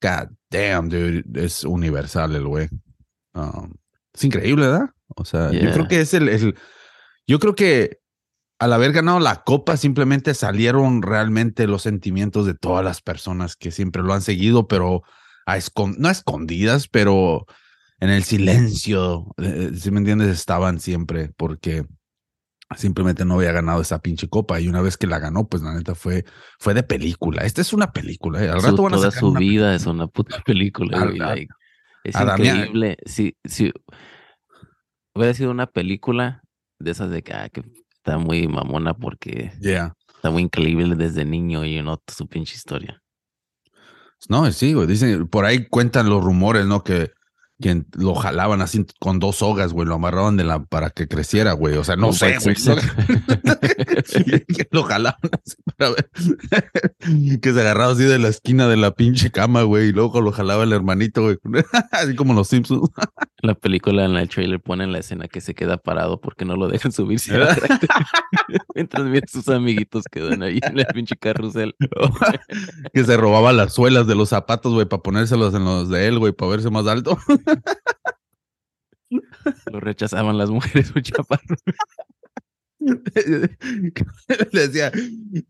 god 0.00 0.28
damn, 0.50 0.88
dude, 0.88 1.24
es 1.34 1.64
universal 1.64 2.34
el 2.36 2.46
güey. 2.46 2.68
Um, 3.34 3.72
es 4.12 4.24
increíble, 4.24 4.66
¿verdad? 4.66 4.90
O 5.16 5.24
sea, 5.24 5.50
yo 5.52 5.72
creo 5.72 5.88
que 5.88 6.00
es 6.00 6.14
el, 6.14 6.28
el- 6.28 6.56
yo 7.26 7.38
creo 7.38 7.54
que 7.54 7.98
al 8.58 8.72
haber 8.72 8.92
ganado 8.92 9.20
la 9.20 9.42
copa 9.44 9.76
simplemente 9.76 10.34
salieron 10.34 11.02
realmente 11.02 11.66
los 11.66 11.82
sentimientos 11.82 12.44
de 12.46 12.54
todas 12.54 12.84
las 12.84 13.00
personas 13.00 13.56
que 13.56 13.70
siempre 13.70 14.02
lo 14.02 14.12
han 14.12 14.22
seguido, 14.22 14.68
pero 14.68 15.02
a 15.46 15.56
escon- 15.56 15.96
no 15.98 16.08
a 16.08 16.12
escondidas, 16.12 16.86
pero 16.88 17.46
en 18.00 18.10
el 18.10 18.24
silencio, 18.24 19.26
eh, 19.38 19.70
si 19.74 19.90
me 19.90 19.98
entiendes, 19.98 20.28
estaban 20.28 20.80
siempre 20.80 21.30
porque 21.36 21.86
simplemente 22.76 23.24
no 23.24 23.34
había 23.34 23.52
ganado 23.52 23.80
esa 23.80 24.00
pinche 24.00 24.28
copa 24.28 24.60
y 24.60 24.68
una 24.68 24.80
vez 24.80 24.96
que 24.96 25.06
la 25.06 25.18
ganó, 25.18 25.48
pues 25.48 25.62
la 25.62 25.74
neta 25.74 25.94
fue, 25.94 26.24
fue 26.58 26.72
de 26.74 26.82
película. 26.82 27.42
Esta 27.42 27.60
es 27.62 27.72
una 27.72 27.92
película. 27.92 28.44
¿eh? 28.44 28.48
Al 28.48 28.60
Su- 28.60 28.66
rato 28.68 28.82
van 28.82 28.92
a 28.92 28.96
toda 28.96 29.10
sacar 29.10 29.20
su 29.20 29.32
vida 29.34 29.74
es 29.74 29.86
una 29.86 30.06
puta 30.06 30.40
película. 30.46 30.98
Es 32.04 32.16
a 32.16 32.22
increíble. 32.22 32.96
Si, 33.06 33.36
si 33.44 33.72
hubiera 35.14 35.34
sido 35.34 35.50
una 35.50 35.66
película 35.66 36.42
de 36.78 36.90
esas 36.90 37.10
de 37.10 37.22
que, 37.22 37.32
ah, 37.32 37.48
que 37.48 37.62
está 37.92 38.18
muy 38.18 38.46
mamona 38.48 38.94
porque 38.94 39.52
Yeah. 39.60 39.94
está 40.14 40.30
muy 40.30 40.42
increíble 40.42 40.94
desde 40.96 41.24
niño 41.24 41.64
y 41.64 41.82
no 41.82 42.02
su 42.06 42.26
pinche 42.26 42.54
historia. 42.54 43.02
No, 44.28 44.50
sí, 44.52 44.74
güey. 44.74 44.86
Dicen, 44.86 45.28
por 45.28 45.44
ahí 45.44 45.66
cuentan 45.66 46.08
los 46.08 46.22
rumores, 46.22 46.66
¿no? 46.66 46.84
Que, 46.84 47.10
que 47.60 47.82
lo 47.96 48.14
jalaban 48.14 48.62
así 48.62 48.84
con 48.98 49.18
dos 49.18 49.36
sogas, 49.36 49.72
güey. 49.72 49.86
Lo 49.86 49.94
amarraban 49.94 50.36
de 50.36 50.44
la, 50.44 50.62
para 50.64 50.90
que 50.90 51.06
creciera, 51.06 51.52
güey. 51.52 51.76
O 51.76 51.84
sea, 51.84 51.96
no 51.96 52.12
sé, 52.12 52.38
güey. 52.42 52.56
Que 54.46 54.68
lo 54.70 54.82
jalaban 54.84 55.30
así 55.44 55.56
para 55.76 55.90
ver. 55.92 56.10
que 57.40 57.52
se 57.52 57.60
agarraba 57.60 57.92
así 57.92 58.04
de 58.04 58.18
la 58.18 58.28
esquina 58.28 58.68
de 58.68 58.76
la 58.76 58.92
pinche 58.92 59.30
cama, 59.30 59.62
güey. 59.62 59.88
Y 59.88 59.92
luego 59.92 60.20
lo 60.20 60.32
jalaba 60.32 60.64
el 60.64 60.72
hermanito, 60.72 61.22
güey. 61.22 61.38
así 61.92 62.14
como 62.14 62.34
los 62.34 62.48
Simpsons. 62.48 62.90
La 63.42 63.54
película 63.54 64.04
en 64.04 64.16
el 64.16 64.28
trailer 64.28 64.60
ponen 64.60 64.92
la 64.92 64.98
escena 64.98 65.28
que 65.28 65.40
se 65.40 65.54
queda 65.54 65.76
parado 65.78 66.20
porque 66.20 66.44
no 66.44 66.56
lo 66.56 66.68
dejan 66.68 66.92
subirse 66.92 67.38
mientras 68.74 69.06
mira 69.06 69.26
sus 69.30 69.48
amiguitos 69.48 70.04
quedan 70.10 70.42
ahí 70.42 70.60
en 70.62 70.78
el 70.78 70.86
pinche 70.86 71.16
carrusel. 71.16 71.74
que 72.92 73.04
se 73.04 73.16
robaba 73.16 73.52
las 73.52 73.74
suelas 73.74 74.06
de 74.06 74.14
los 74.14 74.30
zapatos, 74.30 74.72
güey, 74.74 74.86
para 74.86 75.02
ponérselos 75.02 75.54
en 75.54 75.64
los 75.64 75.88
de 75.88 76.06
él, 76.06 76.18
güey, 76.18 76.32
para 76.32 76.50
verse 76.50 76.70
más 76.70 76.86
alto. 76.86 77.18
Lo 79.72 79.80
rechazaban 79.80 80.38
las 80.38 80.50
mujeres, 80.50 80.92
un 80.94 81.02
chaparro. 81.02 81.56
Le 84.52 84.68
decía, 84.68 84.90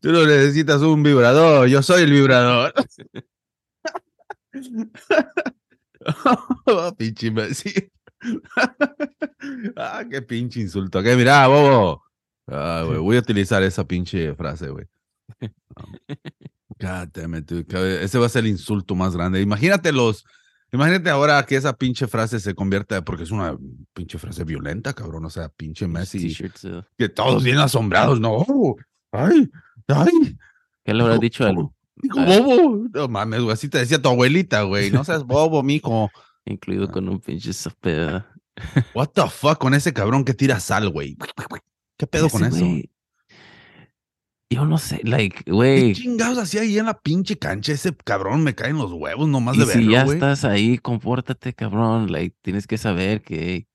tú 0.00 0.11
no 0.11 0.26
necesitas 0.26 0.83
un 0.83 1.02
vibrador, 1.02 1.69
yo 1.69 1.83
soy 1.83 2.02
el 2.02 2.11
vibrador. 2.11 2.73
Oh, 6.66 6.92
pinche 6.99 7.28
imbécil. 7.28 7.92
ah, 9.76 10.04
qué 10.11 10.23
pinche 10.23 10.61
insulto. 10.61 11.02
Que 11.02 11.14
mira, 11.16 11.47
bobo. 11.47 12.02
Ah, 12.47 12.85
voy 12.87 13.16
a 13.16 13.21
utilizar 13.21 13.62
esa 13.62 13.87
pinche 13.87 14.35
frase, 14.35 14.69
güey. 14.71 14.87
Que 16.78 18.02
Ese 18.02 18.19
va 18.19 18.26
a 18.26 18.28
ser 18.28 18.45
el 18.45 18.50
insulto 18.50 18.95
más 18.95 19.14
grande. 19.14 19.40
Imagínate 19.40 19.92
los. 19.92 20.25
Imagínate 20.72 21.10
ahora 21.10 21.44
que 21.44 21.56
esa 21.56 21.76
pinche 21.76 22.06
frase 22.06 22.38
se 22.38 22.54
convierta, 22.54 23.04
porque 23.04 23.24
es 23.24 23.30
una 23.30 23.56
pinche 23.92 24.18
frase 24.18 24.44
violenta, 24.44 24.92
cabrón. 24.92 25.24
O 25.24 25.30
sea, 25.30 25.48
pinche 25.48 25.88
Messi. 25.88 26.20
T-shirts, 26.20 26.64
eh. 26.64 26.82
Que 26.96 27.08
todos 27.08 27.42
bien 27.42 27.58
asombrados, 27.58 28.20
no. 28.20 28.44
Ay, 29.10 29.50
ay. 29.88 30.36
¿Qué 30.84 30.94
le 30.94 31.02
habrá 31.02 31.18
dicho 31.18 31.44
al 31.44 31.70
Dijo 31.96 32.24
bobo. 32.24 32.88
No 32.94 33.08
mames, 33.08 33.42
güey. 33.42 33.52
Así 33.52 33.68
te 33.68 33.78
decía 33.78 34.00
tu 34.00 34.08
abuelita, 34.08 34.62
güey. 34.62 34.90
No 34.90 35.04
seas 35.04 35.24
bobo, 35.24 35.62
mijo. 35.62 36.10
incluido 36.44 36.90
con 36.90 37.08
un 37.08 37.20
pinche 37.20 37.52
sope? 37.52 38.22
What 38.94 39.08
the 39.14 39.28
fuck 39.28 39.58
con 39.58 39.74
ese 39.74 39.92
cabrón 39.92 40.24
que 40.24 40.34
tira 40.34 40.60
sal, 40.60 40.90
güey. 40.90 41.16
¿Qué 41.96 42.06
pedo 42.06 42.28
con 42.30 42.44
eso? 42.44 42.58
güey, 42.58 42.90
Yo 44.52 44.64
no 44.66 44.78
sé, 44.78 45.00
like, 45.04 45.45
¿Qué 45.45 45.52
güey. 45.52 45.95
chingados 45.95 46.37
hacía 46.38 46.62
ahí 46.62 46.76
en 46.76 46.87
la 46.87 46.99
pinche 47.00 47.38
cancha? 47.38 47.73
Ese 47.73 47.95
cabrón 47.95 48.42
me 48.42 48.54
caen 48.57 48.76
los 48.78 48.92
huevos 48.92 49.28
nomás 49.28 49.57
Y 49.57 49.61
de 49.61 49.66
si 49.66 49.78
verlo, 49.78 49.92
ya 49.92 50.02
estás 50.04 50.45
ahí, 50.45 50.76
compórtate, 50.78 51.52
cabrón. 51.54 52.11
Like, 52.11 52.37
tienes 52.42 52.66
que 52.66 52.76
saber 52.76 53.23
que, 53.23 53.69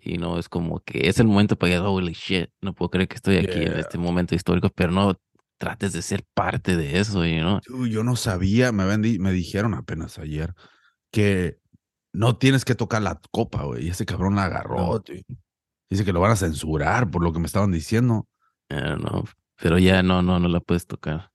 y 0.00 0.18
no, 0.18 0.38
es 0.38 0.48
como 0.48 0.80
que 0.84 1.08
es 1.08 1.18
el 1.18 1.26
momento 1.26 1.58
para 1.58 1.72
que, 1.72 1.78
holy 1.80 2.12
shit, 2.12 2.48
no 2.60 2.74
puedo 2.74 2.90
creer 2.90 3.08
que 3.08 3.16
estoy 3.16 3.38
aquí 3.38 3.60
en 3.62 3.72
este 3.72 3.98
momento 3.98 4.36
histórico, 4.36 4.70
pero 4.70 4.92
no 4.92 5.18
trates 5.58 5.92
de 5.92 6.02
ser 6.02 6.24
parte 6.32 6.76
de 6.76 7.00
eso, 7.00 7.26
you 7.26 7.40
know. 7.40 7.58
Dude, 7.66 7.90
yo 7.90 8.04
no 8.04 8.14
sabía, 8.14 8.70
me, 8.70 8.96
di- 8.98 9.18
me 9.18 9.32
dijeron 9.32 9.74
apenas 9.74 10.16
ayer 10.20 10.54
que 11.10 11.58
no 12.12 12.36
tienes 12.36 12.64
que 12.64 12.76
tocar 12.76 13.02
la 13.02 13.20
copa, 13.32 13.64
güey. 13.64 13.86
Y 13.86 13.90
ese 13.90 14.06
cabrón 14.06 14.36
la 14.36 14.44
agarró. 14.44 14.76
No. 14.76 15.02
Dice 15.90 16.04
que 16.04 16.12
lo 16.12 16.20
van 16.20 16.30
a 16.30 16.36
censurar 16.36 17.10
por 17.10 17.24
lo 17.24 17.32
que 17.32 17.40
me 17.40 17.46
estaban 17.46 17.72
diciendo. 17.72 18.28
I 18.70 18.74
don't 18.76 19.00
know. 19.00 19.24
Pero 19.60 19.78
ya 19.78 20.02
no, 20.02 20.22
no, 20.22 20.38
no 20.38 20.48
la 20.48 20.60
puedes 20.60 20.86
tocar. 20.86 21.30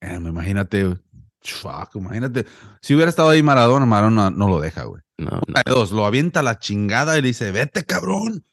Eh, 0.00 0.14
imagínate, 0.14 0.96
fuck, 1.42 1.94
imagínate. 1.94 2.46
Si 2.80 2.94
hubiera 2.94 3.10
estado 3.10 3.30
ahí 3.30 3.42
Maradona, 3.42 3.86
Maradona 3.86 4.30
no 4.30 4.48
lo 4.48 4.60
deja, 4.60 4.84
güey. 4.84 5.02
No, 5.18 5.30
no. 5.46 5.62
Dos, 5.66 5.92
lo 5.92 6.06
avienta 6.06 6.42
la 6.42 6.58
chingada 6.58 7.18
y 7.18 7.22
le 7.22 7.28
dice, 7.28 7.52
vete, 7.52 7.84
cabrón. 7.84 8.44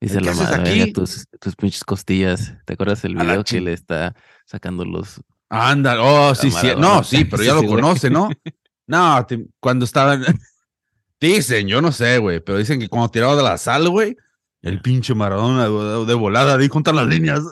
Dice 0.00 0.18
¿qué 0.18 0.24
la 0.24 0.34
madre, 0.34 0.60
aquí? 0.70 0.78
"Verga, 0.80 0.92
tus, 0.92 1.26
tus 1.40 1.56
pinches 1.56 1.84
costillas. 1.84 2.54
¿Te 2.64 2.74
acuerdas 2.74 3.04
el 3.04 3.14
video 3.16 3.44
que 3.44 3.60
le 3.60 3.72
está 3.72 4.14
sacando 4.46 4.84
los 4.84 5.20
Anda, 5.48 6.00
oh, 6.02 6.34
sí, 6.34 6.50
sí. 6.50 6.68
No, 6.78 7.04
sí, 7.04 7.24
pero 7.30 7.42
ya 7.42 7.54
lo 7.54 7.66
conoce, 7.66 8.10
¿no? 8.10 8.28
No, 8.86 9.24
te- 9.26 9.46
cuando 9.60 9.84
estaban. 9.84 10.24
Dicen, 11.20 11.68
yo 11.68 11.80
no 11.80 11.92
sé, 11.92 12.18
güey, 12.18 12.40
pero 12.40 12.58
dicen 12.58 12.80
que 12.80 12.88
cuando 12.88 13.10
tiraba 13.10 13.36
de 13.36 13.42
la 13.44 13.56
sal, 13.56 13.88
güey, 13.88 14.16
el 14.60 14.82
pinche 14.82 15.14
Maradona 15.14 15.68
de, 15.68 16.04
de 16.04 16.14
volada, 16.14 16.56
ahí 16.56 16.68
juntan 16.68 16.96
las 16.96 17.06
líneas. 17.06 17.42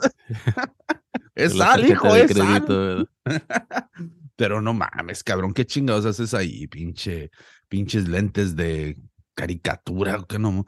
Es 1.45 1.57
sal, 1.57 1.85
hijo, 1.89 2.13
de 2.13 2.21
es 2.23 2.31
crédito. 2.33 3.07
Pero 4.35 4.61
no 4.61 4.73
mames, 4.73 5.23
cabrón, 5.23 5.53
¿qué 5.53 5.65
chingados 5.65 6.05
haces 6.05 6.33
ahí? 6.33 6.67
Pinche, 6.67 7.29
pinches 7.67 8.07
lentes 8.07 8.55
de 8.55 8.97
caricatura, 9.35 10.23
que 10.27 10.39
no. 10.39 10.65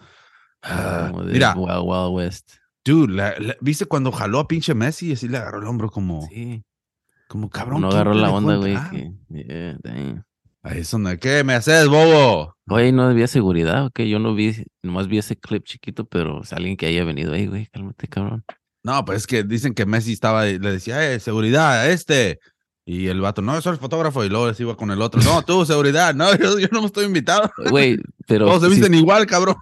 Ah, 0.62 1.08
Como 1.12 1.24
de 1.24 1.34
mira, 1.34 1.54
Wild 1.56 1.82
Wild 1.84 2.14
West. 2.16 2.52
dude, 2.86 3.14
la- 3.14 3.36
la- 3.40 3.56
¿viste 3.62 3.86
cuando 3.86 4.12
jaló 4.12 4.40
a 4.40 4.48
pinche 4.48 4.74
Messi 4.74 5.10
y 5.10 5.14
así 5.14 5.28
le 5.28 5.38
agarró 5.38 5.60
el 5.60 5.68
hombro 5.68 5.90
como, 5.90 6.22
Sí. 6.28 6.64
como 7.28 7.50
cabrón? 7.50 7.82
no 7.82 7.90
¿quién 7.90 8.02
agarró 8.02 8.14
la 8.14 8.32
onda, 8.32 8.56
güey. 8.58 8.78
yeah. 9.30 9.78
Ahí 10.66 10.80
es 10.80 10.92
donde, 10.92 11.20
¿qué 11.20 11.44
me 11.44 11.56
haces, 11.56 11.88
bobo? 11.90 12.56
Oye, 12.70 12.94
no 12.94 13.04
había 13.04 13.28
seguridad, 13.28 13.86
ok. 13.88 14.00
Yo 14.04 14.20
no 14.20 14.34
vi, 14.34 14.66
nomás 14.82 15.08
vi 15.10 15.18
ese 15.18 15.36
clip 15.36 15.66
chiquito, 15.66 16.06
pero 16.06 16.44
es 16.44 16.54
alguien 16.54 16.78
que 16.78 16.86
haya 16.86 17.04
venido 17.04 17.34
ahí, 17.34 17.48
güey. 17.48 17.68
Cálmate, 17.68 18.08
cabrón. 18.08 18.46
No, 18.84 19.06
pues 19.06 19.20
es 19.20 19.28
que 19.28 19.44
dicen 19.44 19.74
que 19.74 19.86
Messi 19.86 20.14
estaba, 20.14 20.46
le 20.46 20.60
decía, 20.60 21.12
eh, 21.14 21.20
seguridad, 21.20 21.90
este. 21.90 22.40
Y 22.86 23.08
el 23.08 23.22
vato, 23.22 23.42
no, 23.42 23.60
soy 23.62 23.74
el 23.74 23.80
fotógrafo. 23.80 24.26
Y 24.26 24.30
luego 24.30 24.48
les 24.50 24.60
iba 24.60 24.76
con 24.76 24.92
el 24.92 25.02
otro, 25.02 25.22
no, 25.22 25.42
tú, 25.42 25.66
seguridad. 25.66 26.14
No, 26.14 26.36
yo, 26.38 26.60
yo 26.60 26.68
no 26.72 26.82
me 26.82 26.88
estoy 26.88 27.06
invitado. 27.06 27.50
Güey, 27.70 27.98
pero 28.28 28.46
Todos 28.46 28.62
se 28.64 28.68
si, 28.70 28.76
visten 28.76 28.94
igual, 28.94 29.26
cabrón. 29.26 29.56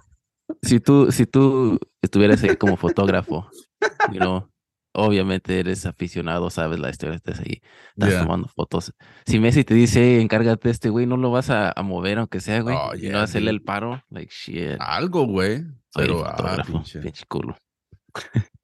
si 0.62 0.80
tú, 0.80 1.12
si 1.12 1.24
tú 1.26 1.78
estuvieras 2.02 2.42
ahí 2.42 2.56
como 2.56 2.76
fotógrafo, 2.76 3.48
you 4.10 4.18
know, 4.18 4.48
obviamente 4.92 5.60
eres 5.60 5.86
aficionado, 5.86 6.50
sabes 6.50 6.80
la 6.80 6.90
historia, 6.90 7.14
estás 7.14 7.38
ahí, 7.38 7.62
estás 7.94 8.10
Yeah. 8.10 8.22
tomando 8.24 8.48
fotos. 8.48 8.92
Si 9.24 9.38
Messi 9.38 9.62
te 9.62 9.74
dice, 9.74 10.00
"Hey, 10.16 10.20
encárgate 10.20 10.66
de 10.68 10.72
este 10.72 10.90
güey, 10.90 11.06
no 11.06 11.16
lo 11.16 11.30
vas 11.30 11.48
a, 11.48 11.72
a 11.74 11.82
mover 11.82 12.18
aunque 12.18 12.40
sea, 12.40 12.60
güey. 12.60 12.76
Oh, 12.76 12.92
y 12.96 13.02
yeah, 13.02 13.12
no 13.12 13.18
hacerle 13.20 13.50
el 13.52 13.62
paro, 13.62 14.02
like 14.10 14.32
shit. 14.34 14.76
Algo, 14.80 15.26
güey. 15.26 15.58
Soy 15.90 16.06
Pero, 16.06 16.24
ah, 16.26 16.64
pinche. 16.66 16.98
pinche 16.98 17.24
culo. 17.28 17.56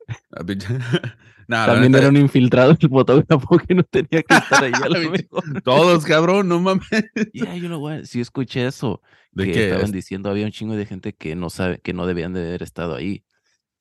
Ah. 0.09 0.45
Nah, 1.49 1.65
También 1.65 1.95
era 1.95 2.11
un 2.11 2.17
infiltrado 2.19 2.73
el 2.73 2.88
fotógrafo 2.91 3.59
que 3.59 3.75
no 3.75 3.83
tenía 3.83 4.23
que 4.23 4.35
estar 4.35 4.65
ahí 4.65 4.73
a 4.85 4.88
lo 4.91 5.11
mejor. 5.11 5.62
Todos, 5.62 6.05
cabrón, 6.05 6.47
no 6.47 6.61
mames. 6.61 6.87
Yeah, 7.33 7.57
you 7.57 7.69
know 7.69 7.83
what, 7.83 8.05
sí 8.05 8.21
escuché 8.21 8.67
eso. 8.67 9.00
¿De 9.33 9.47
que 9.47 9.53
qué? 9.53 9.69
estaban 9.69 9.91
diciendo, 9.91 10.29
había 10.29 10.45
un 10.45 10.53
chingo 10.53 10.77
de 10.77 10.85
gente 10.85 11.15
que 11.15 11.35
no 11.37 11.49
sabe, 11.49 11.79
que 11.79 11.95
no 11.95 12.07
debían 12.07 12.35
de 12.35 12.47
haber 12.47 12.62
estado 12.62 12.95
ahí. 12.95 13.25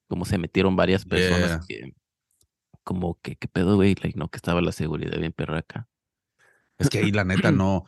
Como 0.08 0.24
se 0.24 0.38
metieron 0.38 0.78
varias 0.78 1.04
personas 1.04 1.66
que, 1.68 1.94
como 2.86 3.20
que, 3.22 3.36
¿qué 3.36 3.50
pedo, 3.50 3.76
güey? 3.76 3.96
Like, 4.02 4.18
no, 4.18 4.30
que 4.30 4.38
estaba 4.38 4.62
la 4.62 4.72
seguridad 4.72 5.20
bien 5.20 5.34
perra 5.34 5.58
acá. 5.58 5.90
Es 6.78 6.90
que 6.90 7.00
ahí 7.00 7.12
la 7.12 7.26
neta 7.26 7.52
no. 7.52 7.84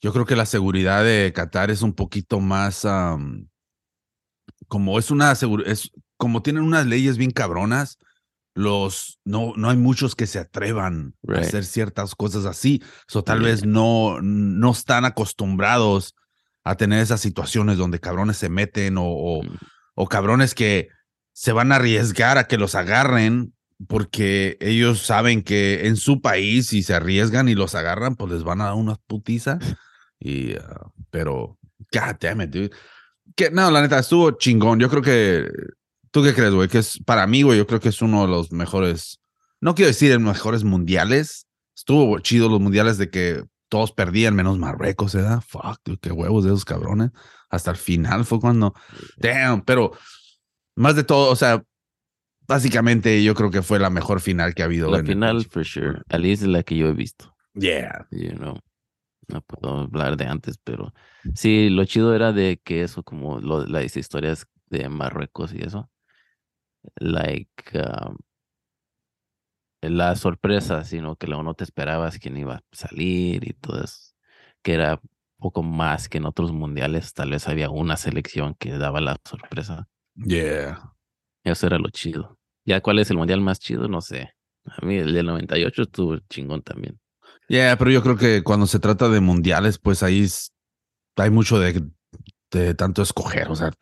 Yo 0.00 0.14
creo 0.14 0.24
que 0.24 0.36
la 0.36 0.46
seguridad 0.46 1.04
de 1.04 1.34
Qatar 1.34 1.70
es 1.70 1.82
un 1.82 1.92
poquito 1.92 2.40
más 2.40 2.86
como 4.68 4.98
es 4.98 5.10
una 5.10 5.32
es 5.32 5.92
como 6.22 6.40
tienen 6.40 6.62
unas 6.62 6.86
leyes 6.86 7.18
bien 7.18 7.32
cabronas. 7.32 7.98
Los 8.54 9.18
no, 9.24 9.54
no 9.56 9.70
hay 9.70 9.76
muchos 9.76 10.14
que 10.14 10.28
se 10.28 10.38
atrevan 10.38 11.16
a 11.26 11.40
hacer 11.40 11.64
ciertas 11.64 12.14
cosas 12.14 12.44
así. 12.44 12.80
O 13.12 13.24
tal 13.24 13.40
vez 13.40 13.64
no, 13.64 14.20
no 14.22 14.70
están 14.70 15.04
acostumbrados 15.04 16.14
a 16.62 16.76
tener 16.76 17.00
esas 17.00 17.20
situaciones 17.20 17.76
donde 17.76 17.98
cabrones 17.98 18.36
se 18.36 18.48
meten 18.48 18.98
o, 18.98 19.04
o, 19.06 19.42
Mm. 19.42 19.56
o 19.96 20.06
cabrones 20.08 20.54
que 20.54 20.90
se 21.32 21.50
van 21.50 21.72
a 21.72 21.76
arriesgar 21.76 22.38
a 22.38 22.44
que 22.46 22.56
los 22.56 22.76
agarren 22.76 23.52
porque 23.88 24.58
ellos 24.60 25.00
saben 25.00 25.42
que 25.42 25.88
en 25.88 25.96
su 25.96 26.20
país 26.20 26.68
si 26.68 26.84
se 26.84 26.94
arriesgan 26.94 27.48
y 27.48 27.56
los 27.56 27.74
agarran, 27.74 28.14
pues 28.14 28.30
les 28.30 28.44
van 28.44 28.60
a 28.60 28.66
dar 28.66 28.74
unas 28.74 28.98
putizas. 29.08 29.58
Y, 30.24 30.54
ah, 30.54 30.86
pero, 31.10 31.58
god 31.92 32.14
damn 32.20 32.42
it, 32.42 32.50
dude. 32.50 32.70
Que, 33.34 33.50
no, 33.50 33.68
la 33.72 33.82
neta, 33.82 33.98
estuvo 33.98 34.30
chingón. 34.38 34.78
Yo 34.78 34.88
creo 34.88 35.02
que, 35.02 35.50
¿tú 36.12 36.22
qué 36.22 36.32
crees, 36.34 36.54
güey? 36.54 36.68
Que 36.68 36.78
es, 36.78 37.00
para 37.04 37.26
mí, 37.26 37.42
güey, 37.42 37.58
yo 37.58 37.66
creo 37.66 37.80
que 37.80 37.88
es 37.88 38.00
uno 38.00 38.22
de 38.22 38.28
los 38.28 38.52
mejores, 38.52 39.20
no 39.60 39.74
quiero 39.74 39.88
decir 39.88 40.12
en 40.12 40.22
mejores 40.22 40.62
mundiales. 40.62 41.46
Estuvo 41.74 42.18
chido 42.20 42.48
los 42.48 42.60
mundiales 42.60 42.96
de 42.98 43.10
que 43.10 43.42
todos 43.68 43.90
perdían, 43.90 44.36
menos 44.36 44.58
Marruecos, 44.58 45.14
¿verdad? 45.14 45.42
Fuck, 45.44 45.80
dude, 45.84 45.98
qué 46.00 46.12
huevos 46.12 46.44
de 46.44 46.50
esos 46.50 46.64
cabrones. 46.64 47.10
Hasta 47.48 47.72
el 47.72 47.76
final 47.76 48.24
fue 48.24 48.38
cuando, 48.38 48.74
damn, 49.16 49.62
pero 49.62 49.92
más 50.76 50.94
de 50.94 51.04
todo, 51.04 51.30
o 51.30 51.36
sea, 51.36 51.62
básicamente 52.46 53.22
yo 53.22 53.34
creo 53.34 53.50
que 53.50 53.62
fue 53.62 53.78
la 53.78 53.90
mejor 53.90 54.20
final 54.20 54.54
que 54.54 54.62
ha 54.62 54.66
habido. 54.66 54.90
La 54.90 54.98
en 54.98 55.06
el 55.06 55.12
final, 55.12 55.36
pinche- 55.38 55.50
for 55.50 55.64
sure. 55.64 56.02
At 56.08 56.20
least 56.20 56.42
es 56.42 56.48
la 56.48 56.62
que 56.62 56.76
yo 56.76 56.88
he 56.88 56.92
visto. 56.92 57.34
Yeah. 57.54 58.06
You 58.10 58.32
know. 58.32 58.58
No 59.28 59.40
puedo 59.42 59.80
hablar 59.80 60.16
de 60.16 60.26
antes, 60.26 60.58
pero 60.62 60.92
sí, 61.34 61.70
lo 61.70 61.84
chido 61.84 62.14
era 62.14 62.32
de 62.32 62.60
que 62.62 62.82
eso, 62.82 63.02
como 63.02 63.40
lo, 63.40 63.64
las 63.66 63.96
historias 63.96 64.46
de 64.66 64.88
Marruecos 64.88 65.54
y 65.54 65.62
eso. 65.62 65.88
Like, 66.96 67.78
um, 67.78 68.16
la 69.80 70.14
sorpresa, 70.16 70.84
sino 70.84 71.16
que 71.16 71.26
luego 71.26 71.42
no 71.42 71.54
te 71.54 71.64
esperabas 71.64 72.18
quién 72.18 72.36
iba 72.36 72.56
a 72.56 72.62
salir 72.72 73.48
y 73.48 73.52
todo 73.54 73.82
eso. 73.82 74.12
Que 74.62 74.74
era 74.74 75.00
poco 75.38 75.62
más 75.62 76.08
que 76.08 76.18
en 76.18 76.26
otros 76.26 76.52
mundiales. 76.52 77.14
Tal 77.14 77.30
vez 77.30 77.48
había 77.48 77.68
una 77.68 77.96
selección 77.96 78.54
que 78.54 78.78
daba 78.78 79.00
la 79.00 79.20
sorpresa. 79.24 79.88
Yeah. 80.14 80.92
Eso 81.42 81.66
era 81.66 81.78
lo 81.78 81.90
chido. 81.90 82.38
Ya 82.64 82.80
cuál 82.80 83.00
es 83.00 83.10
el 83.10 83.16
mundial 83.16 83.40
más 83.40 83.58
chido, 83.58 83.88
no 83.88 84.00
sé. 84.00 84.30
A 84.64 84.86
mí 84.86 84.96
el 84.96 85.12
del 85.12 85.26
98 85.26 85.82
estuvo 85.82 86.18
chingón 86.30 86.62
también. 86.62 87.00
Yeah, 87.48 87.76
pero 87.76 87.90
yo 87.90 88.02
creo 88.02 88.16
que 88.16 88.44
cuando 88.44 88.66
se 88.68 88.78
trata 88.78 89.08
de 89.08 89.20
mundiales, 89.20 89.78
pues 89.78 90.04
ahí 90.04 90.22
es- 90.22 90.52
hay 91.16 91.30
mucho 91.30 91.58
de, 91.58 91.90
de 92.52 92.74
tanto 92.74 93.02
escoger. 93.02 93.50
O 93.50 93.56
sea, 93.56 93.72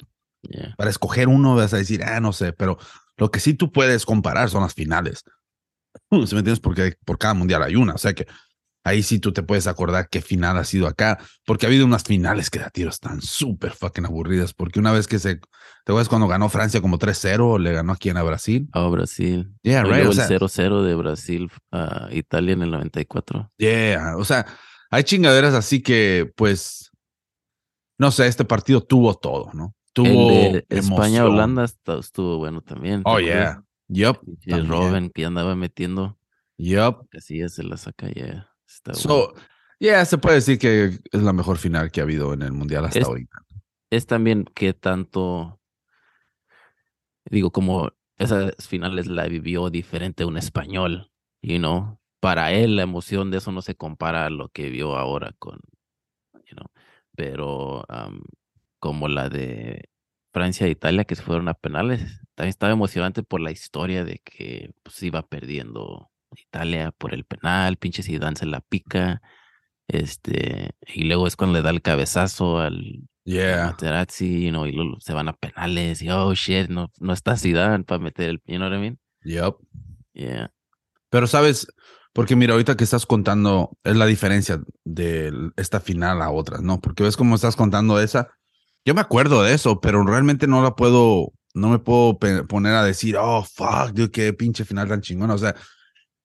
Yeah. 0.42 0.74
para 0.76 0.88
escoger 0.88 1.28
uno 1.28 1.54
vas 1.54 1.74
a 1.74 1.76
decir, 1.76 2.02
ah, 2.02 2.18
no 2.18 2.32
sé, 2.32 2.54
pero 2.54 2.78
lo 3.16 3.30
que 3.30 3.40
sí 3.40 3.52
tú 3.52 3.70
puedes 3.70 4.06
comparar 4.06 4.48
son 4.48 4.62
las 4.62 4.74
finales. 4.74 5.22
¿Sí 6.10 6.16
me 6.16 6.22
entiendes? 6.22 6.60
Porque 6.60 6.94
por 7.04 7.18
cada 7.18 7.34
mundial 7.34 7.62
hay 7.62 7.76
una. 7.76 7.94
O 7.94 7.98
sea 7.98 8.14
que 8.14 8.26
ahí 8.82 9.02
sí 9.02 9.18
tú 9.18 9.32
te 9.32 9.42
puedes 9.42 9.66
acordar 9.66 10.08
qué 10.08 10.22
final 10.22 10.56
ha 10.56 10.64
sido 10.64 10.86
acá. 10.86 11.18
Porque 11.44 11.66
ha 11.66 11.68
habido 11.68 11.84
unas 11.84 12.04
finales 12.04 12.50
que 12.50 12.58
da 12.58 12.70
tiros 12.70 12.98
tan 12.98 13.20
súper 13.20 13.72
fucking 13.72 14.06
aburridas. 14.06 14.54
Porque 14.54 14.80
una 14.80 14.92
vez 14.92 15.06
que 15.06 15.18
se. 15.18 15.36
¿Te 15.36 15.92
acuerdas 15.92 16.08
cuando 16.08 16.28
ganó 16.28 16.48
Francia 16.48 16.80
como 16.80 16.98
3-0? 16.98 17.58
Le 17.58 17.72
ganó 17.72 17.92
aquí 17.92 18.08
en 18.10 18.16
a 18.16 18.22
Brasil. 18.22 18.68
Oh, 18.74 18.90
Brasil. 18.90 19.52
Yeah, 19.62 19.84
right. 19.84 20.06
O 20.06 20.12
sea, 20.12 20.26
el 20.26 20.40
0-0 20.40 20.82
de 20.82 20.94
Brasil 20.94 21.50
a 21.72 22.08
Italia 22.12 22.52
en 22.52 22.62
el 22.62 22.70
94. 22.70 23.50
Yeah, 23.58 24.16
o 24.16 24.24
sea, 24.24 24.46
hay 24.90 25.04
chingaderas 25.04 25.54
así 25.54 25.82
que, 25.82 26.30
pues, 26.36 26.90
no 27.98 28.10
sé, 28.10 28.26
este 28.26 28.44
partido 28.44 28.82
tuvo 28.82 29.14
todo, 29.14 29.50
¿no? 29.54 29.74
Tuvo 29.92 30.30
el 30.30 30.52
de. 30.52 30.66
España-Holanda 30.68 31.64
esta- 31.64 31.98
estuvo 31.98 32.38
bueno 32.38 32.60
también. 32.62 33.02
¿te 33.02 33.10
Oh, 33.10 33.18
yeah. 33.20 33.62
Yup. 33.88 34.18
Y 34.26 34.50
también. 34.50 34.68
Robin 34.68 35.10
que 35.10 35.24
andaba 35.24 35.54
metiendo. 35.56 36.18
Yup. 36.58 37.08
Así 37.16 37.38
ya 37.38 37.48
se 37.48 37.62
la 37.64 37.76
saca 37.76 38.08
ya. 38.08 38.48
Está 38.68 38.92
bueno. 38.92 39.00
So, 39.00 39.34
yeah, 39.78 40.04
se 40.04 40.18
puede 40.18 40.36
decir 40.36 40.58
que 40.58 40.84
es 41.10 41.22
la 41.22 41.32
mejor 41.32 41.58
final 41.58 41.90
que 41.90 42.00
ha 42.00 42.04
habido 42.04 42.32
en 42.32 42.42
el 42.42 42.52
mundial 42.52 42.84
hasta 42.84 43.00
Es- 43.00 43.08
hoy. 43.08 43.28
Es 43.90 44.06
también 44.06 44.44
que 44.54 44.72
tanto. 44.74 45.60
Digo, 47.28 47.50
como 47.50 47.90
esas 48.16 48.54
finales 48.66 49.06
la 49.06 49.26
vivió 49.26 49.70
diferente 49.70 50.24
un 50.24 50.36
español, 50.36 51.10
you 51.42 51.58
know. 51.58 51.98
Para 52.20 52.52
él 52.52 52.76
la 52.76 52.82
emoción 52.82 53.30
de 53.30 53.38
eso 53.38 53.50
no 53.50 53.62
se 53.62 53.74
compara 53.74 54.26
a 54.26 54.30
lo 54.30 54.48
que 54.50 54.68
vio 54.70 54.96
ahora 54.96 55.32
con, 55.38 55.58
you 56.44 56.54
know. 56.54 56.66
Pero 57.16 57.84
am, 57.88 58.22
como 58.80 59.08
la 59.08 59.28
de 59.28 59.88
Francia 60.32 60.66
e 60.66 60.70
Italia 60.70 61.04
que 61.04 61.16
se 61.16 61.22
fueron 61.22 61.48
a 61.48 61.54
penales, 61.54 62.00
también 62.34 62.50
estaba 62.50 62.72
emocionante 62.72 63.22
por 63.22 63.40
la 63.40 63.52
historia 63.52 64.04
de 64.04 64.20
que 64.24 64.72
pues, 64.82 65.02
iba 65.02 65.22
perdiendo 65.22 66.10
Italia 66.36 66.92
por 66.92 67.14
el 67.14 67.24
penal, 67.24 67.76
pinche 67.76 68.02
Zidane 68.02 68.36
se 68.36 68.46
la 68.46 68.60
pica, 68.60 69.22
este, 69.88 70.70
y 70.86 71.04
luego 71.04 71.26
es 71.26 71.36
cuando 71.36 71.58
le 71.58 71.62
da 71.62 71.70
el 71.70 71.82
cabezazo 71.82 72.58
al 72.58 73.08
Yeah. 73.24 73.66
Materazzi, 73.66 74.46
you 74.46 74.50
know, 74.50 74.66
y 74.66 74.72
luego 74.72 74.98
se 75.00 75.12
van 75.12 75.28
a 75.28 75.34
penales 75.34 76.02
y 76.02 76.10
oh 76.10 76.34
shit, 76.34 76.68
no, 76.68 76.90
no 76.98 77.12
está 77.12 77.36
Zidane 77.36 77.84
para 77.84 78.00
meter 78.00 78.30
el, 78.30 78.42
you 78.46 78.56
know 78.56 78.68
what 78.68 78.76
I 78.76 78.80
mean? 78.80 78.98
Yup. 79.22 79.58
Yeah. 80.14 80.50
Pero 81.10 81.26
sabes, 81.26 81.66
porque 82.12 82.34
mira, 82.34 82.54
ahorita 82.54 82.76
que 82.76 82.84
estás 82.84 83.06
contando 83.06 83.76
es 83.84 83.96
la 83.96 84.06
diferencia 84.06 84.60
de 84.84 85.32
esta 85.56 85.80
final 85.80 86.22
a 86.22 86.30
otras, 86.30 86.62
¿no? 86.62 86.80
Porque 86.80 87.02
ves 87.02 87.16
cómo 87.16 87.34
estás 87.34 87.56
contando 87.56 88.00
esa. 88.00 88.30
Yo 88.84 88.94
me 88.94 89.00
acuerdo 89.00 89.42
de 89.42 89.54
eso, 89.54 89.80
pero 89.80 90.04
realmente 90.04 90.46
no 90.46 90.62
la 90.62 90.74
puedo, 90.74 91.32
no 91.54 91.68
me 91.68 91.78
puedo 91.78 92.18
poner 92.18 92.74
a 92.74 92.84
decir, 92.84 93.16
oh, 93.18 93.44
fuck, 93.44 93.90
dude, 93.92 94.10
qué 94.10 94.32
pinche 94.32 94.64
final 94.64 94.88
tan 94.88 95.00
chingona. 95.02 95.34
O 95.34 95.38
sea, 95.38 95.54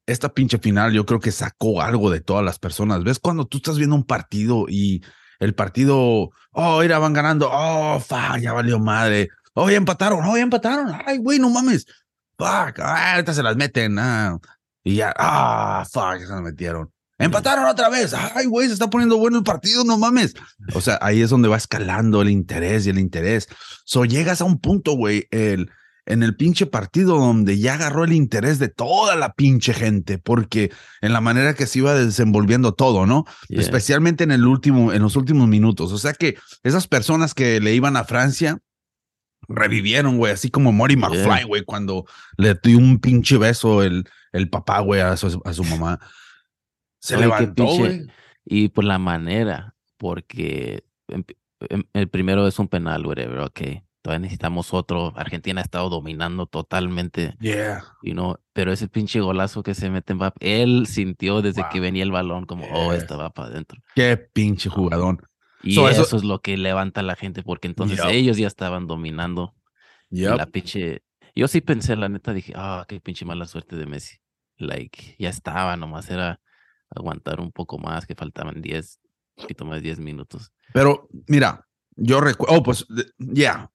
esta 0.05 0.33
pinche 0.33 0.57
final 0.59 0.93
yo 0.93 1.05
creo 1.05 1.19
que 1.19 1.31
sacó 1.31 1.81
algo 1.81 2.09
de 2.11 2.21
todas 2.21 2.45
las 2.45 2.59
personas. 2.59 3.03
¿Ves 3.03 3.19
cuando 3.19 3.45
tú 3.45 3.57
estás 3.57 3.77
viendo 3.77 3.95
un 3.95 4.05
partido 4.05 4.65
y 4.69 5.03
el 5.39 5.53
partido, 5.53 6.31
oh, 6.51 6.79
mira, 6.81 6.99
van 6.99 7.13
ganando, 7.13 7.49
oh, 7.51 7.99
fuck, 7.99 8.37
ya 8.39 8.53
valió 8.53 8.79
madre. 8.79 9.29
Oh, 9.53 9.69
ya 9.69 9.77
empataron, 9.77 10.23
oh, 10.25 10.35
ya 10.37 10.43
empataron. 10.43 10.93
Ay, 11.05 11.17
güey, 11.17 11.39
no 11.39 11.49
mames. 11.49 11.85
Fuck, 12.37 12.79
ah, 12.79 13.13
ahorita 13.13 13.33
se 13.33 13.43
las 13.43 13.55
meten. 13.55 13.97
Ah. 13.99 14.37
Y 14.83 14.95
ya, 14.95 15.13
ah, 15.17 15.85
fuck, 15.91 16.19
se 16.19 16.27
las 16.27 16.41
metieron. 16.41 16.91
Empataron 17.17 17.65
otra 17.65 17.89
vez. 17.89 18.13
Ay, 18.13 18.45
güey, 18.45 18.67
se 18.67 18.73
está 18.73 18.89
poniendo 18.89 19.17
bueno 19.17 19.37
el 19.37 19.43
partido, 19.43 19.83
no 19.83 19.97
mames. 19.97 20.33
O 20.73 20.81
sea, 20.81 20.99
ahí 21.01 21.21
es 21.21 21.29
donde 21.29 21.47
va 21.47 21.57
escalando 21.57 22.21
el 22.21 22.29
interés 22.29 22.85
y 22.85 22.89
el 22.89 22.99
interés. 22.99 23.47
So 23.85 24.05
llegas 24.05 24.41
a 24.41 24.45
un 24.45 24.59
punto, 24.59 24.93
güey, 24.93 25.27
el, 25.31 25.71
en 26.05 26.23
el 26.23 26.35
pinche 26.35 26.65
partido 26.65 27.17
donde 27.17 27.57
ya 27.57 27.75
agarró 27.75 28.03
el 28.03 28.13
interés 28.13 28.59
de 28.59 28.67
toda 28.67 29.15
la 29.15 29.33
pinche 29.33 29.73
gente, 29.73 30.17
porque 30.17 30.71
en 31.01 31.13
la 31.13 31.21
manera 31.21 31.53
que 31.53 31.67
se 31.67 31.79
iba 31.79 31.93
desenvolviendo 31.93 32.73
todo, 32.73 33.05
¿no? 33.05 33.25
yeah. 33.47 33.61
Especialmente 33.61 34.23
en 34.23 34.31
el 34.31 34.45
último, 34.45 34.91
en 34.91 35.01
los 35.01 35.15
últimos 35.15 35.47
minutos. 35.47 35.93
O 35.93 35.97
sea 35.97 36.13
que 36.13 36.37
esas 36.63 36.87
personas 36.87 37.33
que 37.33 37.61
le 37.61 37.73
iban 37.73 37.95
a 37.95 38.03
Francia 38.03 38.59
revivieron, 39.47 40.17
güey, 40.17 40.33
así 40.33 40.49
como 40.49 40.71
Mori 40.71 40.95
Yeah. 40.95 41.09
McFly, 41.09 41.43
güey, 41.45 41.63
cuando 41.63 42.05
le 42.37 42.59
dio 42.61 42.77
un 42.77 42.99
pinche 42.99 43.37
beso 43.37 43.83
el, 43.83 44.03
el 44.33 44.49
papá, 44.49 44.79
güey, 44.81 45.01
a 45.01 45.15
su, 45.17 45.41
a 45.45 45.53
su 45.53 45.63
mamá. 45.63 45.99
Se 47.05 47.17
levantó, 47.17 47.65
güey. 47.65 48.07
Y 48.45 48.69
por 48.69 48.83
la 48.83 48.97
manera, 48.99 49.75
porque 49.97 50.83
em- 51.07 51.23
el 51.93 52.09
primero 52.09 52.47
es 52.47 52.59
un 52.59 52.67
penal, 52.67 53.05
whatever, 53.05 53.39
ok. 53.39 53.61
Todavía 54.01 54.19
necesitamos 54.19 54.71
otro. 54.73 55.13
Argentina 55.15 55.61
ha 55.61 55.63
estado 55.63 55.89
dominando 55.89 56.45
totalmente, 56.45 57.35
Yeah. 57.39 57.83
you 58.03 58.13
know, 58.13 58.37
pero 58.53 58.71
ese 58.71 58.87
pinche 58.87 59.19
golazo 59.19 59.63
que 59.63 59.73
se 59.73 59.89
mete 59.89 60.13
en 60.13 60.17
Mbappé, 60.17 60.61
él 60.61 60.85
sintió 60.85 61.41
desde 61.41 61.63
que 61.71 61.79
venía 61.79 62.03
el 62.03 62.11
balón 62.11 62.45
como, 62.45 62.65
oh, 62.71 62.93
esta 62.93 63.15
va 63.17 63.31
para 63.31 63.47
adentro. 63.47 63.81
Qué 63.95 64.15
pinche 64.17 64.69
jugadón. 64.69 65.21
Y 65.63 65.73
So, 65.73 65.89
eso, 65.89 66.03
eso- 66.03 66.17
es 66.17 66.23
lo 66.23 66.39
que 66.41 66.55
levanta 66.57 66.99
a 67.01 67.03
la 67.03 67.15
gente, 67.15 67.41
porque 67.41 67.67
entonces 67.67 67.99
ellos 68.07 68.37
ya 68.37 68.47
estaban 68.47 68.85
dominando. 68.85 69.55
Yep. 70.11 70.37
la 70.37 70.45
pinche. 70.45 71.01
Yo 71.33 71.47
sí 71.47 71.61
pensé, 71.61 71.95
la 71.95 72.07
neta, 72.07 72.31
dije, 72.31 72.53
ah, 72.55 72.85
qué 72.87 73.01
pinche 73.01 73.25
mala 73.25 73.45
suerte 73.47 73.75
de 73.75 73.87
Messi. 73.87 74.17
Like, 74.57 75.15
ya 75.17 75.29
estaba, 75.29 75.75
nomás 75.77 76.09
era 76.11 76.39
aguantar 76.89 77.39
un 77.39 77.51
poco 77.51 77.77
más, 77.77 78.05
que 78.05 78.15
faltaban 78.15 78.61
10, 78.61 78.99
un 79.37 79.41
poquito 79.43 79.65
más 79.65 79.77
de 79.77 79.81
10 79.83 79.99
minutos. 79.99 80.51
Pero 80.73 81.07
mira, 81.27 81.65
yo 81.95 82.21
recuerdo, 82.21 82.57
oh, 82.57 82.63
pues 82.63 82.85
ya, 83.17 83.71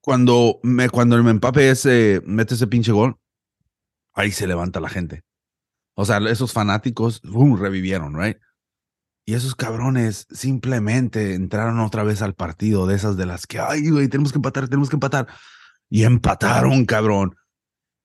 cuando 0.00 0.58
me 0.62 0.88
cuando 0.88 1.16
el 1.16 1.26
empape 1.26 1.70
ese 1.70 2.22
mete 2.24 2.54
ese 2.54 2.66
pinche 2.66 2.92
gol, 2.92 3.16
ahí 4.14 4.32
se 4.32 4.46
levanta 4.46 4.80
la 4.80 4.88
gente. 4.88 5.22
O 5.94 6.04
sea, 6.04 6.18
esos 6.18 6.52
fanáticos 6.52 7.20
¡bum! 7.22 7.56
revivieron, 7.56 8.18
right? 8.18 8.38
Y 9.24 9.34
esos 9.34 9.54
cabrones 9.54 10.26
simplemente 10.30 11.34
entraron 11.34 11.78
otra 11.78 12.02
vez 12.02 12.22
al 12.22 12.34
partido 12.34 12.86
de 12.86 12.96
esas 12.96 13.16
de 13.16 13.26
las 13.26 13.46
que, 13.46 13.60
ay, 13.60 13.88
güey, 13.90 14.08
tenemos 14.08 14.32
que 14.32 14.38
empatar, 14.38 14.68
tenemos 14.68 14.88
que 14.88 14.96
empatar. 14.96 15.28
Y 15.88 16.04
empataron, 16.04 16.84
cabrón. 16.86 17.36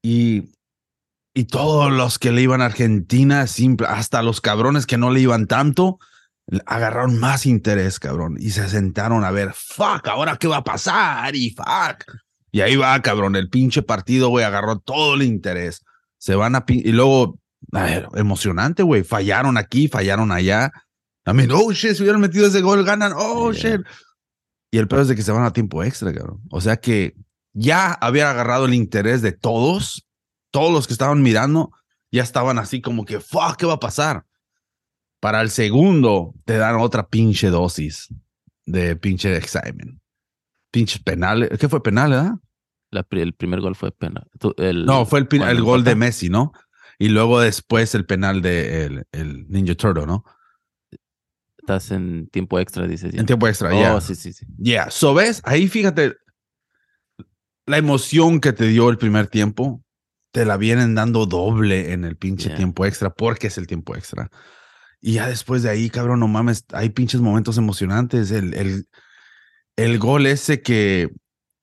Y, 0.04 0.54
y 1.38 1.44
todos 1.44 1.92
los 1.92 2.18
que 2.18 2.32
le 2.32 2.42
iban 2.42 2.64
a 2.64 2.66
Argentina, 2.66 3.46
simple, 3.46 3.86
hasta 3.86 4.24
los 4.24 4.42
cabrones 4.42 4.88
que 4.88 4.98
no 4.98 5.12
le 5.12 5.20
iban 5.20 5.46
tanto, 5.46 6.00
agarraron 6.66 7.20
más 7.20 7.46
interés, 7.46 8.00
cabrón. 8.00 8.38
Y 8.40 8.50
se 8.50 8.68
sentaron 8.68 9.24
a 9.24 9.30
ver, 9.30 9.54
fuck, 9.54 10.08
ahora 10.08 10.38
qué 10.38 10.48
va 10.48 10.58
a 10.58 10.64
pasar 10.64 11.36
y 11.36 11.52
fuck. 11.52 12.04
Y 12.52 12.62
ahí 12.62 12.76
va, 12.76 13.00
cabrón, 13.04 13.36
el 13.36 13.50
pinche 13.50 13.84
partido, 13.84 14.30
güey, 14.30 14.46
agarró 14.46 14.80
todo 14.80 15.14
el 15.14 15.22
interés. 15.22 15.84
Se 16.18 16.34
van 16.34 16.56
a... 16.56 16.66
Y 16.68 16.92
luego, 16.92 17.40
a 17.72 17.84
ver, 17.84 18.08
emocionante, 18.16 18.82
güey. 18.82 19.04
Fallaron 19.04 19.58
aquí, 19.58 19.88
fallaron 19.88 20.32
allá. 20.32 20.72
I 21.28 21.34
mean, 21.34 21.52
oh, 21.52 21.72
shit, 21.72 21.94
si 21.94 22.02
hubieran 22.02 22.20
metido 22.20 22.48
ese 22.48 22.62
gol, 22.62 22.84
ganan. 22.84 23.14
Oh, 23.16 23.52
Yeah. 23.52 23.78
shit. 23.78 23.86
Y 24.72 24.80
el 24.80 24.88
peor 24.88 25.04
es 25.04 25.08
de 25.10 25.16
que 25.16 25.22
se 25.22 25.32
van 25.32 25.44
a 25.44 25.54
tiempo 25.54 25.84
extra, 25.84 26.12
cabrón. 26.12 26.42
O 26.50 26.62
sea 26.62 26.78
que 26.78 27.14
ya 27.54 27.92
había 27.94 28.32
agarrado 28.32 28.66
el 28.66 28.74
interés 28.74 29.22
de 29.22 29.34
todos. 29.34 30.07
Todos 30.58 30.74
los 30.74 30.88
que 30.88 30.94
estaban 30.94 31.22
mirando 31.22 31.72
ya 32.12 32.24
estaban 32.24 32.58
así 32.58 32.82
como 32.82 33.06
que, 33.06 33.20
fuck, 33.20 33.58
¿qué 33.58 33.66
va 33.68 33.74
a 33.74 33.80
pasar? 33.80 34.26
Para 35.20 35.42
el 35.42 35.52
segundo, 35.52 36.34
te 36.46 36.58
dan 36.58 36.78
otra 36.78 37.08
pinche 37.08 37.50
dosis 37.50 38.08
de 38.66 38.96
pinche 38.96 39.36
excitement. 39.38 40.00
Pinches 40.72 41.00
penales. 41.04 41.50
¿Qué 41.60 41.70
fue 41.70 41.84
penal, 41.84 42.10
verdad? 42.12 42.32
La 42.90 43.04
pri- 43.04 43.22
el 43.22 43.34
primer 43.34 43.62
gol 43.62 43.76
fue 43.76 43.92
pena. 43.92 44.26
Tú- 44.40 44.56
el- 44.58 44.86
No, 44.86 45.06
fue 45.06 45.20
el, 45.20 45.62
gol 45.62 45.84
de. 45.84 45.96
Messi, 45.96 46.30
¿no? 46.30 46.54
Y 46.98 47.10
luego 47.10 47.40
después 47.40 47.94
el 47.94 48.06
penal 48.08 48.42
de 48.42 48.86
el, 48.86 49.06
el 49.12 49.48
Ninja 49.50 49.76
Turtle, 49.76 50.08
¿no? 50.08 50.24
Estás 51.60 51.92
en 51.92 52.28
tiempo 52.30 52.58
extra, 52.60 52.88
dices 52.88 53.12
ya. 53.14 53.20
En 53.20 53.26
tiempo 53.28 53.48
extra, 53.48 53.70
Oh, 53.76 53.80
ya. 53.80 54.02
sí, 54.02 54.16
sí, 54.16 54.34
sí. 54.34 54.46
Yeah. 54.58 54.90
So 54.90 55.14
ves, 55.14 55.42
ahí 55.46 55.68
fíjate. 55.68 56.16
la 57.66 57.78
emoción 57.78 58.40
que 58.40 58.54
te 58.54 58.66
dio 58.68 58.90
el 58.90 58.98
primer 58.98 59.28
tiempo, 59.28 59.84
te 60.38 60.46
la 60.46 60.56
vienen 60.56 60.94
dando 60.94 61.26
doble 61.26 61.94
en 61.94 62.06
el 62.06 62.16
pinche 62.16 62.50
Yeah. 62.50 62.58
tiempo 62.58 62.86
extra, 62.86 63.10
porque 63.10 63.48
es 63.48 63.58
el 63.58 63.66
tiempo 63.66 63.96
extra. 63.96 64.30
Y 65.02 65.14
ya 65.14 65.28
después 65.28 65.64
de 65.64 65.72
ahí, 65.72 65.90
cabrón, 65.90 66.20
no 66.20 66.28
mames, 66.28 66.64
hay 66.74 66.90
pinches 66.90 67.22
momentos 67.22 67.58
emocionantes. 67.58 68.30
El, 68.30 68.54
el, 68.54 68.86
el 69.78 69.98
gol 69.98 70.28
ese 70.28 70.62
que, 70.62 71.10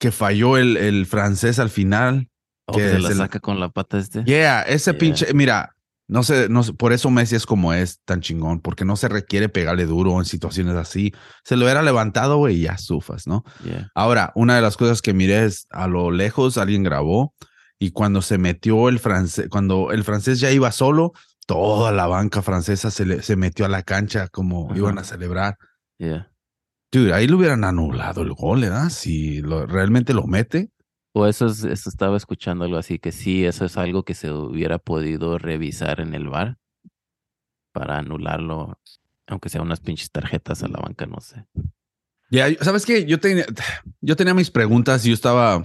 que 0.01 0.11
falló 0.11 0.57
el, 0.57 0.77
el 0.77 1.07
francés 1.07 1.61
al 1.61 1.71
final. 1.71 2.29
O 2.67 2.73
que 2.77 2.83
que 2.83 2.91
se 2.91 2.99
la 2.99 3.15
saca 3.15 3.39
con 3.39 3.61
la 3.61 3.69
pata 3.69 3.97
este. 3.99 4.25
Yeah, 4.25 4.63
ese 4.63 4.91
Yeah. 4.91 4.99
pinche, 4.99 5.35
mira, 5.35 5.77
no 6.09 6.25
sé, 6.25 6.49
no 6.49 6.65
sé, 6.65 6.73
por 6.73 6.93
eso 6.93 7.11
Messi 7.11 7.37
es 7.37 7.47
como 7.47 7.73
es 7.73 8.01
tan 8.05 8.23
chingón, 8.23 8.61
porque 8.61 8.85
no 8.85 8.97
se 8.97 9.09
requiere 9.09 9.49
pegarle 9.49 9.87
duro 9.87 10.19
en 10.19 10.25
situaciones 10.25 10.75
así. 10.75 11.15
Se 11.45 11.57
lo 11.57 11.65
hubiera 11.65 11.83
levantado, 11.83 12.39
güey, 12.39 12.57
y 12.57 12.63
ya 12.63 12.77
sufas, 12.77 13.29
¿no? 13.29 13.45
Yeah. 13.65 13.89
Ahora, 13.95 14.33
una 14.35 14.57
de 14.57 14.63
las 14.63 14.77
cosas 14.77 15.01
que 15.01 15.15
miré 15.15 15.45
es 15.45 15.69
a 15.71 15.87
lo 15.87 16.11
lejos 16.11 16.59
alguien 16.59 16.83
grabó 16.83 17.35
y 17.79 17.91
cuando 17.91 18.23
se 18.23 18.39
metió 18.39 18.89
el 18.89 18.99
francés, 18.99 19.49
cuando 19.51 19.91
el 19.93 20.05
francés 20.05 20.41
ya 20.41 20.51
iba 20.51 20.71
solo, 20.73 21.13
toda 21.47 21.93
la 21.93 22.07
banca 22.07 22.41
francesa 22.43 22.91
se, 22.91 23.05
le- 23.05 23.23
se 23.23 23.37
metió 23.37 23.67
a 23.67 23.69
la 23.69 23.83
cancha 23.83 24.29
como 24.29 24.67
Ajá. 24.71 24.79
iban 24.79 24.99
a 24.99 25.05
celebrar. 25.05 25.59
Yeah. 25.99 26.31
Dude, 26.93 27.13
ahí 27.13 27.27
le 27.27 27.35
hubieran 27.35 27.65
anulado 27.65 28.23
el 28.23 28.33
gol, 28.33 28.61
¿verdad? 28.63 28.89
Si 28.91 29.41
lo- 29.43 29.67
realmente 29.67 30.15
lo 30.15 30.27
mete. 30.27 30.71
O 31.13 31.27
eso, 31.27 31.47
es, 31.47 31.63
eso 31.65 31.89
estaba 31.91 32.17
escuchando 32.17 32.65
algo 32.65 32.77
así, 32.79 32.99
que 32.99 33.13
sí, 33.13 33.45
eso 33.45 33.65
es 33.65 33.77
algo 33.77 34.05
que 34.05 34.15
se 34.15 34.31
hubiera 34.33 34.79
podido 34.79 35.39
revisar 35.39 36.01
en 36.01 36.15
el 36.15 36.29
bar 36.29 36.57
para 37.73 37.99
anularlo, 37.99 38.79
aunque 39.27 39.49
sea 39.49 39.63
unas 39.63 39.81
pinches 39.81 40.11
tarjetas 40.11 40.63
a 40.63 40.69
la 40.69 40.79
banca, 40.81 41.07
no 41.07 41.21
sé. 41.21 41.45
Ya, 42.31 42.47
¿sabes 42.63 42.85
qué? 42.87 43.05
Yo 43.05 43.21
tenía, 43.21 43.47
yo 44.01 44.17
tenía 44.17 44.35
mis 44.35 44.51
preguntas 44.51 45.05
y 45.05 45.09
yo 45.11 45.15
estaba, 45.15 45.65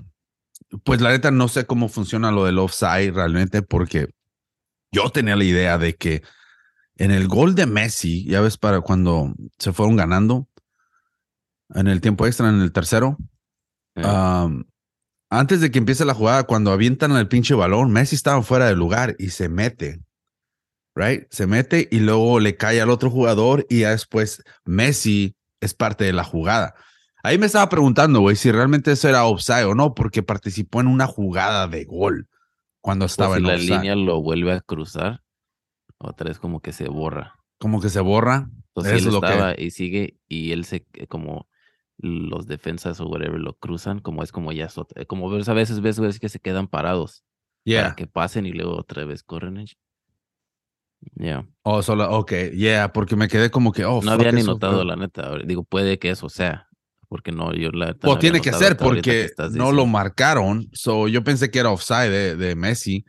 pues 0.84 1.02
la 1.02 1.10
neta 1.10 1.32
no 1.32 1.48
sé 1.48 1.66
cómo 1.66 1.90
funciona 1.90 2.32
lo 2.32 2.46
del 2.46 2.60
offside 2.60 3.12
realmente 3.12 3.62
porque 3.62 4.10
yo 4.92 5.10
tenía 5.10 5.36
la 5.36 5.44
idea 5.44 5.78
de 5.78 5.96
que 5.96 6.24
en 7.00 7.12
el 7.12 7.28
gol 7.28 7.56
de 7.56 7.66
Messi, 7.66 8.26
ya 8.26 8.42
ves, 8.42 8.58
para 8.58 8.82
cuando 8.82 9.34
se 9.58 9.72
fueron 9.72 9.96
ganando 9.96 10.48
en 11.74 11.88
el 11.88 12.02
tiempo 12.02 12.28
extra, 12.28 12.50
en 12.50 12.62
el 12.62 12.74
tercero, 12.74 13.18
um, 13.96 14.66
antes 15.30 15.62
de 15.62 15.72
que 15.72 15.80
empiece 15.80 16.04
la 16.04 16.14
jugada, 16.14 16.44
cuando 16.44 16.72
avientan 16.72 17.12
el 17.14 17.28
pinche 17.28 17.54
balón, 17.54 17.92
Messi 17.92 18.16
estaba 18.16 18.42
fuera 18.42 18.66
de 18.66 18.76
lugar 18.76 19.16
y 19.18 19.30
se 19.30 19.48
mete. 19.48 20.02
Right? 20.96 21.28
Se 21.30 21.48
mete 21.48 21.88
y 21.90 22.00
luego 22.00 22.40
le 22.42 22.58
cae 22.58 22.82
al 22.82 22.90
otro 22.90 23.10
jugador 23.10 23.66
y 23.70 23.82
ya 23.82 23.92
después 23.92 24.44
Messi 24.66 25.38
es 25.62 25.74
parte 25.74 26.04
de 26.04 26.14
la 26.14 26.26
jugada. 26.26 26.76
Ahí 27.30 27.38
me 27.38 27.46
estaba 27.46 27.70
preguntando, 27.70 28.22
güey, 28.22 28.36
si 28.36 28.52
realmente 28.52 28.92
eso 28.92 29.08
era 29.08 29.26
offside 29.26 29.65
o 29.65 29.76
no, 29.76 29.94
porque 29.94 30.24
participó 30.24 30.82
en 30.82 30.88
una 30.88 31.06
jugada 31.06 31.68
de 31.68 31.86
gol 31.86 32.28
cuando 32.82 33.06
estaba 33.06 33.36
si 33.36 33.42
en 33.42 33.48
la 33.48 33.54
offside. 33.54 33.70
línea 33.76 33.96
lo 33.96 34.20
vuelve 34.22 34.52
a 34.54 34.62
cruzar, 34.62 35.22
otra 36.00 36.28
vez 36.30 36.39
como 36.39 36.60
que 36.62 36.72
se 36.72 36.88
borra. 36.89 37.36
Como 37.60 37.82
que 37.82 37.89
se 37.89 38.00
borra. 38.00 38.50
Entonces 38.70 38.94
Eso 38.94 39.02
él 39.04 39.08
es 39.10 39.13
lo 39.13 39.22
que- 39.22 39.28
estaba 39.28 39.54
y 39.60 39.70
sigue 39.72 40.18
y 40.28 40.54
él 40.54 40.65
se 40.65 40.88
eh, 40.94 41.06
como 41.08 41.48
los 41.98 42.48
defensas 42.48 43.00
o 43.02 43.08
whatever 43.08 43.39
lo 43.39 43.54
cruzan, 43.58 44.00
como 44.00 44.24
es 44.24 44.32
como 44.32 44.52
ya 44.52 44.65
es 44.65 44.78
otra- 44.78 45.06
como 45.06 45.30
ves 45.30 45.50
a 45.50 45.54
veces 45.54 45.82
ves 45.82 46.00
güeyes 46.00 46.20
que 46.20 46.30
se 46.30 46.39
quedan 46.39 46.68
parados 46.68 47.24
Yeah. 47.65 47.84
para 47.84 47.96
que 47.96 48.08
pasen 48.08 48.46
y 48.48 48.54
luego 48.54 48.76
otra 48.78 49.06
vez 49.06 49.22
corren. 49.22 49.58
y- 49.60 49.68
Ya. 51.15 51.46
Oh, 51.63 51.82
solo, 51.82 52.10
ok, 52.18 52.32
yeah, 52.54 52.92
porque 52.94 53.15
me 53.15 53.28
quedé 53.28 53.52
como 53.52 53.72
que, 53.72 53.86
oh, 53.86 54.02
No 54.02 54.12
había 54.12 54.32
ni 54.32 54.42
eso 54.42 54.52
notado 54.54 54.84
la 54.84 54.96
neta. 54.96 55.38
Digo, 55.46 55.63
puede 55.63 56.00
que 56.00 56.10
eso 56.10 56.28
sea. 56.30 56.69
Porque 57.10 57.32
no, 57.32 57.54
yo 57.54 57.72
la 57.72 57.93
Pues 57.95 58.19
tiene 58.19 58.39
que 58.39 58.54
ser 58.54 58.78
que 58.78 58.84
porque 58.84 59.32
no 59.52 59.72
lo 59.72 59.86
marcaron. 59.88 60.69
So, 60.74 61.08
yo 61.08 61.24
pensé 61.24 61.50
que 61.50 61.60
era 61.60 61.72
offside 61.72 62.10
de, 62.10 62.36
de 62.36 62.56
Messi 62.56 63.04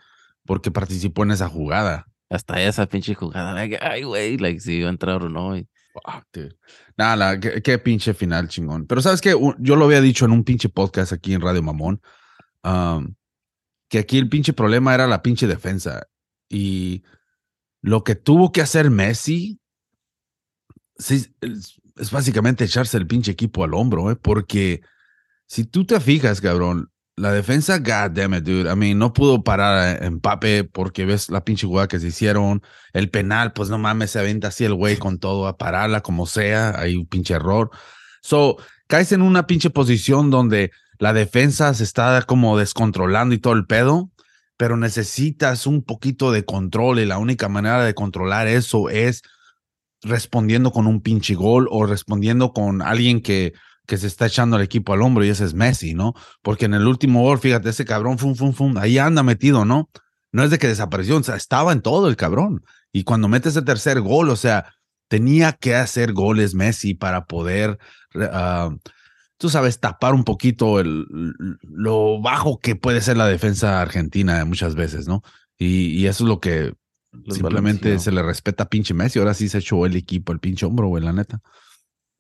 porque 0.47 0.71
participó 0.71 1.23
en 1.23 1.33
esa 1.33 1.49
jugada. 1.49 2.07
Hasta 2.31 2.63
esa 2.63 2.87
pinche 2.87 3.15
jugada. 3.15 3.53
like, 3.53 3.79
Ay, 3.81 4.05
güey, 4.05 4.39
like 4.39 4.61
si 4.61 4.77
iba 4.77 4.89
a 4.89 4.91
entrar 4.91 5.23
o 5.23 5.29
no. 5.29 5.57
y- 5.57 5.69
dude. 6.33 6.57
Nada, 6.97 7.39
qué, 7.39 7.61
qué 7.61 7.79
pinche 7.79 8.15
final 8.15 8.49
chingón. 8.49 8.87
Pero 8.87 9.03
sabes 9.03 9.21
que 9.21 9.35
yo 9.59 9.77
lo 9.77 9.85
había 9.85 10.01
dicho 10.01 10.25
en 10.25 10.33
un 10.33 10.45
pinche 10.45 10.69
podcast 10.69 11.13
aquí 11.13 11.35
en 11.35 11.41
Radio 11.41 11.63
Mamón, 11.63 12.01
um, 12.65 13.15
que 13.89 13.99
aquí 13.99 14.17
el 14.17 14.29
pinche 14.29 14.53
problema 14.53 14.95
era 14.95 15.07
la 15.07 15.23
pinche 15.23 15.47
defensa. 15.47 16.07
Y 16.49 17.03
lo 17.83 18.03
que 18.03 18.15
tuvo 18.15 18.51
que 18.53 18.63
hacer 18.63 18.91
Messi 18.91 19.61
sí, 20.97 21.27
es, 22.01 22.11
básicamente 22.11 22.65
echarse 22.65 22.97
el 22.97 23.07
pinche 23.07 23.33
equipo 23.33 23.65
al 23.65 23.75
hombro, 23.75 24.11
¿eh? 24.11 24.17
porque 24.17 24.81
si 25.47 25.65
tú 25.65 25.85
te 25.85 26.01
fijas, 26.01 26.41
cabrón, 26.41 26.91
la 27.17 27.33
defensa, 27.33 27.79
god 27.79 28.13
damn 28.13 28.35
it, 28.35 28.45
dude. 28.45 28.71
I 28.71 28.77
mean, 28.77 28.99
no 28.99 29.13
pudo 29.13 29.45
parar 29.45 29.77
a 29.77 30.07
Empape 30.07 30.65
porque 30.65 31.05
ves 31.05 31.29
la 31.29 31.45
pinche 31.45 31.67
jugada 31.67 31.87
que 31.87 31.99
se 31.99 32.07
hicieron. 32.07 32.63
El 32.95 33.11
penal, 33.11 33.53
pues 33.53 33.69
no 33.69 33.77
mames, 33.77 34.13
se 34.13 34.19
aventa 34.19 34.49
así 34.49 34.65
el 34.65 34.75
güey 34.75 34.97
con 34.97 35.19
todo 35.19 35.47
a 35.47 35.59
pararla 35.59 36.01
como 36.01 36.27
sea. 36.27 36.79
Hay 36.79 36.97
un 36.97 37.07
pinche 37.07 37.35
error. 37.35 37.71
So, 38.23 38.57
caes 38.87 39.13
en 39.13 39.21
una 39.21 39.47
pinche 39.47 39.69
posición 39.69 40.31
donde 40.31 40.71
la 40.99 41.13
defensa 41.13 41.75
se 41.75 41.85
está 41.85 42.23
como 42.23 42.57
descontrolando 42.57 43.35
y 43.35 43.39
todo 43.39 43.53
el 43.53 43.67
pedo, 43.67 44.11
pero 44.57 44.77
necesitas 44.77 45.67
un 45.67 45.83
poquito 45.83 46.33
de 46.33 46.45
control 46.45 47.01
y 47.01 47.07
la 47.07 47.19
única 47.19 47.49
manera 47.49 47.85
de 47.85 47.95
controlar 47.95 48.47
eso 48.47 48.89
es 48.89 49.23
respondiendo 50.03 50.73
con 50.73 50.87
un 50.87 51.01
pinche 51.01 51.35
gol 51.35 51.69
o 51.71 51.87
respondiendo 51.87 52.53
con 52.53 52.83
alguien 52.83 53.21
que, 53.21 53.53
que 53.87 53.99
se 53.99 54.07
está 54.07 54.27
echando 54.27 54.57
al 54.57 54.63
equipo 54.63 54.93
al 54.93 55.03
hombro 55.03 55.25
y 55.25 55.29
ese 55.29 55.45
es 55.45 55.55
Messi, 55.55 55.95
¿no? 55.95 56.15
Porque 56.43 56.65
en 56.67 56.75
el 56.75 56.87
último 56.87 57.23
gol, 57.23 57.39
fíjate, 57.39 57.71
ese 57.71 57.85
cabrón, 57.85 58.19
fum, 58.19 58.35
fum, 58.35 58.53
fum, 58.53 58.77
ahí 58.79 58.99
anda 58.99 59.23
metido, 59.23 59.65
¿no? 59.65 59.91
No 60.33 60.45
es 60.45 60.51
de 60.51 60.59
que 60.59 60.69
desapareció, 60.69 61.17
o 61.17 61.23
sea, 61.23 61.37
estaba 61.37 61.73
en 61.73 61.83
todo 61.83 62.09
el 62.09 62.17
cabrón. 62.17 62.65
Y 62.93 63.05
cuando 63.05 63.29
mete 63.29 63.49
ese 63.49 63.63
tercer 63.63 64.01
gol, 64.01 64.31
o 64.31 64.37
sea, 64.37 64.73
tenía 65.09 65.53
que 65.53 65.75
hacer 65.75 66.13
goles 66.13 66.55
Messi 66.55 66.95
para 66.95 67.27
poder, 67.27 67.79
uh, 68.15 68.77
tú 69.39 69.49
sabes, 69.49 69.81
tapar 69.81 70.15
un 70.15 70.25
poquito 70.25 70.79
el, 70.79 71.07
lo 71.63 72.21
bajo 72.21 72.59
que 72.61 72.77
puede 72.77 73.01
ser 73.01 73.17
la 73.17 73.27
defensa 73.27 73.81
argentina 73.81 74.45
muchas 74.45 74.77
veces, 74.77 75.09
¿no? 75.09 75.23
Y 75.63 76.07
eso 76.07 76.25
es 76.25 76.29
lo 76.29 76.41
que 76.41 76.73
Los 77.13 77.37
simplemente 77.37 77.99
se 77.99 78.13
le 78.13 78.23
respeta 78.23 78.65
a 78.65 78.69
pinche 78.69 78.95
Messi. 78.95 79.19
Ahora 79.19 79.35
sí 79.35 79.49
se 79.49 79.59
echó 79.59 79.85
el 79.87 79.97
equipo, 79.97 80.33
el 80.33 80.39
pinche 80.39 80.67
hombro, 80.67 80.89
güey, 80.89 81.03
la 81.03 81.13
neta. 81.13 81.41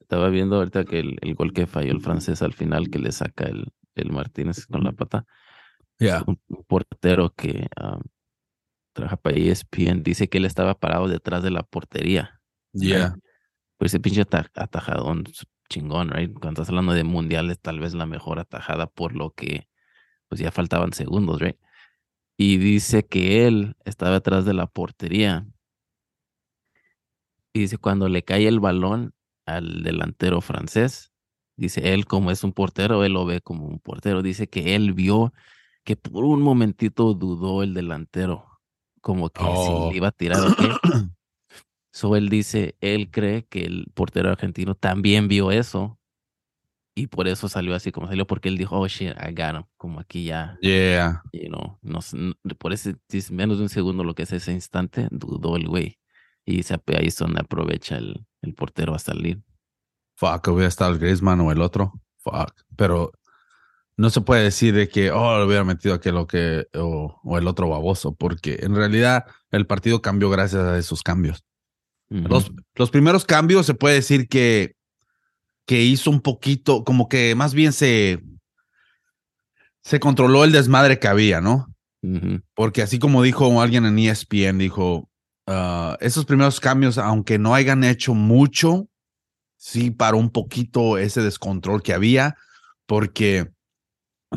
Estaba 0.00 0.28
viendo 0.28 0.56
ahorita 0.56 0.84
que 0.84 0.98
el, 0.98 1.18
el 1.20 1.34
gol 1.34 1.52
que 1.52 1.66
falló 1.66 1.92
el 1.92 2.00
francés 2.00 2.42
al 2.42 2.52
final, 2.52 2.90
que 2.90 2.98
le 2.98 3.12
saca 3.12 3.44
el, 3.44 3.72
el 3.94 4.10
Martínez 4.10 4.66
con 4.66 4.82
la 4.82 4.92
pata. 4.92 5.26
Ya. 5.98 6.24
Un, 6.26 6.40
un 6.48 6.64
portero 6.64 7.32
que 7.34 7.68
um, 7.80 8.00
trabaja 8.92 9.16
para 9.16 9.36
ESPN 9.36 10.02
dice 10.02 10.28
que 10.28 10.38
él 10.38 10.44
estaba 10.46 10.74
parado 10.78 11.06
detrás 11.06 11.42
de 11.42 11.50
la 11.50 11.62
portería. 11.62 12.40
Ya. 12.72 13.14
Pues 13.78 13.92
ese 13.92 14.00
pinche 14.00 14.22
ata- 14.22 14.50
atajadón 14.56 15.24
chingón, 15.68 16.10
right? 16.10 16.32
Cuando 16.32 16.62
estás 16.62 16.70
hablando 16.70 16.92
de 16.92 17.04
mundiales, 17.04 17.60
tal 17.60 17.78
vez 17.78 17.94
la 17.94 18.06
mejor 18.06 18.40
atajada 18.40 18.88
por 18.88 19.14
lo 19.14 19.30
que 19.30 19.68
pues 20.28 20.40
ya 20.40 20.50
faltaban 20.50 20.92
segundos, 20.92 21.40
right? 21.40 21.56
Y 22.42 22.56
dice 22.56 23.04
que 23.04 23.46
él 23.46 23.76
estaba 23.84 24.12
detrás 24.12 24.46
de 24.46 24.54
la 24.54 24.66
portería. 24.66 25.46
Y 27.52 27.60
dice 27.60 27.76
cuando 27.76 28.08
le 28.08 28.22
cae 28.22 28.48
el 28.48 28.60
balón 28.60 29.12
al 29.44 29.82
delantero 29.82 30.40
francés, 30.40 31.12
dice 31.58 31.92
él 31.92 32.06
como 32.06 32.30
es 32.30 32.42
un 32.42 32.54
portero, 32.54 33.04
él 33.04 33.12
lo 33.12 33.26
ve 33.26 33.42
como 33.42 33.66
un 33.66 33.78
portero. 33.78 34.22
Dice 34.22 34.48
que 34.48 34.74
él 34.74 34.94
vio 34.94 35.34
que 35.84 35.96
por 35.96 36.24
un 36.24 36.40
momentito 36.40 37.12
dudó 37.12 37.62
el 37.62 37.74
delantero, 37.74 38.46
como 39.02 39.28
que 39.28 39.42
Oh. 39.44 39.84
si 39.88 39.90
le 39.90 39.96
iba 39.98 40.08
a 40.08 40.12
tirar 40.12 40.40
o 40.40 40.56
qué. 40.56 40.68
So 41.92 42.16
él 42.16 42.30
dice, 42.30 42.74
él 42.80 43.10
cree 43.10 43.44
que 43.44 43.64
el 43.64 43.84
portero 43.92 44.30
argentino 44.30 44.74
también 44.76 45.28
vio 45.28 45.50
eso 45.50 45.99
y 46.94 47.06
por 47.06 47.28
eso 47.28 47.48
salió 47.48 47.74
así 47.74 47.92
como 47.92 48.08
salió, 48.08 48.26
porque 48.26 48.48
él 48.48 48.58
dijo, 48.58 48.78
oh 48.78 48.88
shit, 48.88 49.12
I 49.16 49.32
got 49.32 49.54
him, 49.54 49.64
como 49.76 50.00
aquí 50.00 50.24
ya, 50.24 50.58
Yeah. 50.60 51.22
you 51.32 51.48
know, 51.48 51.78
por 52.58 52.72
ese 52.72 52.96
menos 53.30 53.58
de 53.58 53.64
un 53.64 53.68
segundo 53.68 54.04
lo 54.04 54.14
que 54.14 54.24
es 54.24 54.32
ese 54.32 54.52
instante, 54.52 55.08
dudó 55.10 55.56
el 55.56 55.68
güey 55.68 55.98
y 56.44 56.62
se 56.62 56.74
ahí 56.74 57.06
es 57.06 57.16
donde 57.16 57.40
aprovecha 57.40 57.96
el, 57.96 58.26
el 58.42 58.54
portero 58.54 58.94
a 58.94 58.98
salir. 58.98 59.42
Fuck, 60.16 60.48
hubiera 60.48 60.68
estado 60.68 60.92
el 60.92 60.98
Griezmann 60.98 61.40
o 61.40 61.52
el 61.52 61.60
otro. 61.62 61.92
Fuck. 62.18 62.52
Pero 62.76 63.12
no 63.96 64.10
se 64.10 64.20
puede 64.20 64.44
decir 64.44 64.74
de 64.74 64.88
que, 64.88 65.10
oh, 65.10 65.38
lo 65.38 65.46
hubiera 65.46 65.64
metido 65.64 65.94
aquel 65.94 66.16
o, 66.16 66.26
que, 66.26 66.66
o, 66.74 67.20
o 67.22 67.38
el 67.38 67.46
otro 67.46 67.68
baboso, 67.68 68.14
porque 68.14 68.58
en 68.62 68.74
realidad 68.74 69.26
el 69.50 69.66
partido 69.66 70.02
cambió 70.02 70.28
gracias 70.30 70.62
a 70.62 70.78
esos 70.78 71.02
cambios. 71.02 71.44
Los, 72.08 72.50
los 72.74 72.90
primeros 72.90 73.24
cambios 73.24 73.66
se 73.66 73.74
puede 73.74 73.94
decir 73.94 74.28
que, 74.28 74.74
que 75.66 75.82
hizo 75.82 76.10
un 76.10 76.20
poquito, 76.20 76.84
como 76.84 77.08
que 77.08 77.34
más 77.34 77.54
bien 77.54 77.72
se, 77.72 78.22
se 79.82 80.00
controló 80.00 80.44
el 80.44 80.52
desmadre 80.52 80.98
que 80.98 81.08
había, 81.08 81.40
¿no? 81.40 81.74
Porque 82.54 82.82
así 82.82 82.98
como 82.98 83.22
dijo 83.22 83.60
alguien 83.60 83.84
en 83.84 83.98
ESPN, 83.98 84.58
dijo, 84.58 85.10
ah, 85.46 85.96
esos 86.00 86.24
primeros 86.24 86.60
cambios, 86.60 86.98
aunque 86.98 87.38
no 87.38 87.54
hayan 87.54 87.84
hecho 87.84 88.14
mucho, 88.14 88.88
sí 89.56 89.90
paró 89.90 90.16
un 90.16 90.30
poquito 90.30 90.96
ese 90.96 91.20
descontrol 91.20 91.82
que 91.82 91.92
había, 91.92 92.36
porque 92.86 93.50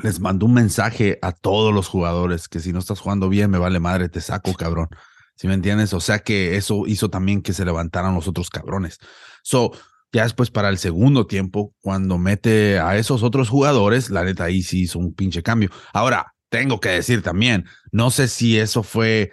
les 0.01 0.19
mandó 0.19 0.45
un 0.45 0.53
mensaje 0.53 1.19
a 1.21 1.31
todos 1.31 1.73
los 1.73 1.87
jugadores 1.87 2.47
que 2.47 2.59
si 2.59 2.73
no 2.73 2.79
estás 2.79 2.99
jugando 2.99 3.29
bien, 3.29 3.49
me 3.49 3.59
vale 3.59 3.79
madre, 3.79 4.09
te 4.09 4.21
saco, 4.21 4.53
cabrón. 4.53 4.89
¿Sí 5.35 5.47
me 5.47 5.53
entiendes? 5.53 5.93
O 5.93 5.99
sea 5.99 6.19
que 6.19 6.57
eso 6.57 6.85
hizo 6.85 7.09
también 7.09 7.41
que 7.41 7.53
se 7.53 7.65
levantaran 7.65 8.13
los 8.13 8.27
otros 8.27 8.49
cabrones. 8.49 8.99
So, 9.41 9.71
ya 10.13 10.23
después 10.23 10.51
para 10.51 10.69
el 10.69 10.77
segundo 10.77 11.25
tiempo, 11.25 11.73
cuando 11.81 12.19
mete 12.19 12.79
a 12.79 12.95
esos 12.97 13.23
otros 13.23 13.49
jugadores, 13.49 14.11
la 14.11 14.23
neta 14.23 14.45
ahí 14.45 14.61
sí 14.61 14.83
hizo 14.83 14.99
un 14.99 15.13
pinche 15.13 15.41
cambio. 15.41 15.71
Ahora, 15.91 16.33
tengo 16.49 16.79
que 16.79 16.89
decir 16.89 17.23
también, 17.23 17.65
no 17.91 18.11
sé 18.11 18.27
si 18.27 18.59
eso 18.59 18.83
fue 18.83 19.31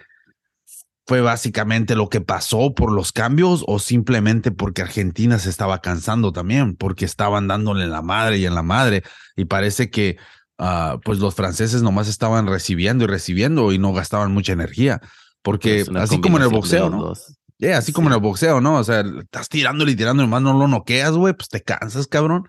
fue 1.07 1.21
básicamente 1.21 1.95
lo 1.95 2.09
que 2.09 2.21
pasó 2.21 2.73
por 2.73 2.91
los 2.91 3.11
cambios 3.11 3.63
o 3.67 3.79
simplemente 3.79 4.51
porque 4.51 4.81
Argentina 4.81 5.39
se 5.39 5.49
estaba 5.49 5.81
cansando 5.81 6.31
también, 6.31 6.75
porque 6.75 7.05
estaban 7.05 7.47
dándole 7.47 7.83
en 7.83 7.91
la 7.91 8.01
madre 8.01 8.37
y 8.37 8.45
en 8.45 8.55
la 8.55 8.63
madre 8.63 9.03
y 9.35 9.45
parece 9.45 9.89
que 9.89 10.17
ah, 10.57 10.99
pues 11.03 11.19
los 11.19 11.35
franceses 11.35 11.81
nomás 11.81 12.07
estaban 12.07 12.47
recibiendo 12.47 13.03
y 13.03 13.07
recibiendo 13.07 13.71
y 13.71 13.77
no 13.77 13.93
gastaban 13.93 14.31
mucha 14.31 14.53
energía, 14.53 15.01
porque 15.41 15.81
Es 15.81 15.89
una 15.89 16.03
así 16.03 16.21
como 16.21 16.37
en 16.37 16.43
el 16.43 16.49
boxeo, 16.49 16.89
¿no? 16.89 17.01
dos. 17.01 17.37
Yeah, 17.61 17.77
así 17.77 17.93
como 17.93 18.07
en 18.09 18.15
el 18.15 18.19
boxeo, 18.19 18.59
¿no? 18.59 18.77
O 18.77 18.83
sea, 18.83 19.01
estás 19.21 19.47
tirándole 19.47 19.91
y 19.91 19.95
tirando 19.95 20.23
y 20.23 20.25
nomás 20.25 20.41
no 20.41 20.57
lo 20.57 20.67
noqueas, 20.67 21.11
güey, 21.11 21.33
pues 21.35 21.47
te 21.47 21.61
cansas, 21.61 22.07
cabrón. 22.07 22.47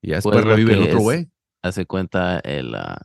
Y 0.00 0.08
ya 0.08 0.14
después 0.16 0.34
Pues 0.36 0.46
revive 0.46 0.72
el 0.72 0.82
otro 0.84 1.00
güey. 1.00 1.30
Hace 1.62 1.84
cuenta, 1.84 2.38
el, 2.40 2.74
ah, 2.74 3.02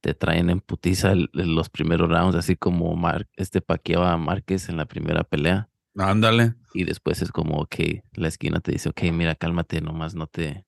te 0.00 0.14
traen 0.14 0.48
en 0.48 0.60
putiza 0.60 1.10
el- 1.10 1.28
los 1.32 1.68
primeros 1.68 2.08
rounds, 2.08 2.36
así 2.36 2.54
como 2.54 2.94
Mar- 2.94 3.28
este 3.36 3.60
paqueaba 3.60 4.12
a 4.12 4.16
Márquez 4.16 4.68
en 4.68 4.76
la 4.76 4.86
primera 4.86 5.24
pelea. 5.24 5.68
Ándale. 5.96 6.54
Y 6.72 6.84
después 6.84 7.20
es 7.20 7.32
como 7.32 7.66
que 7.66 8.04
la 8.12 8.28
esquina 8.28 8.60
te 8.60 8.70
dice, 8.70 8.90
ok, 8.90 9.02
mira, 9.12 9.34
cálmate, 9.34 9.80
nomás 9.80 10.14
no 10.14 10.28
te, 10.28 10.64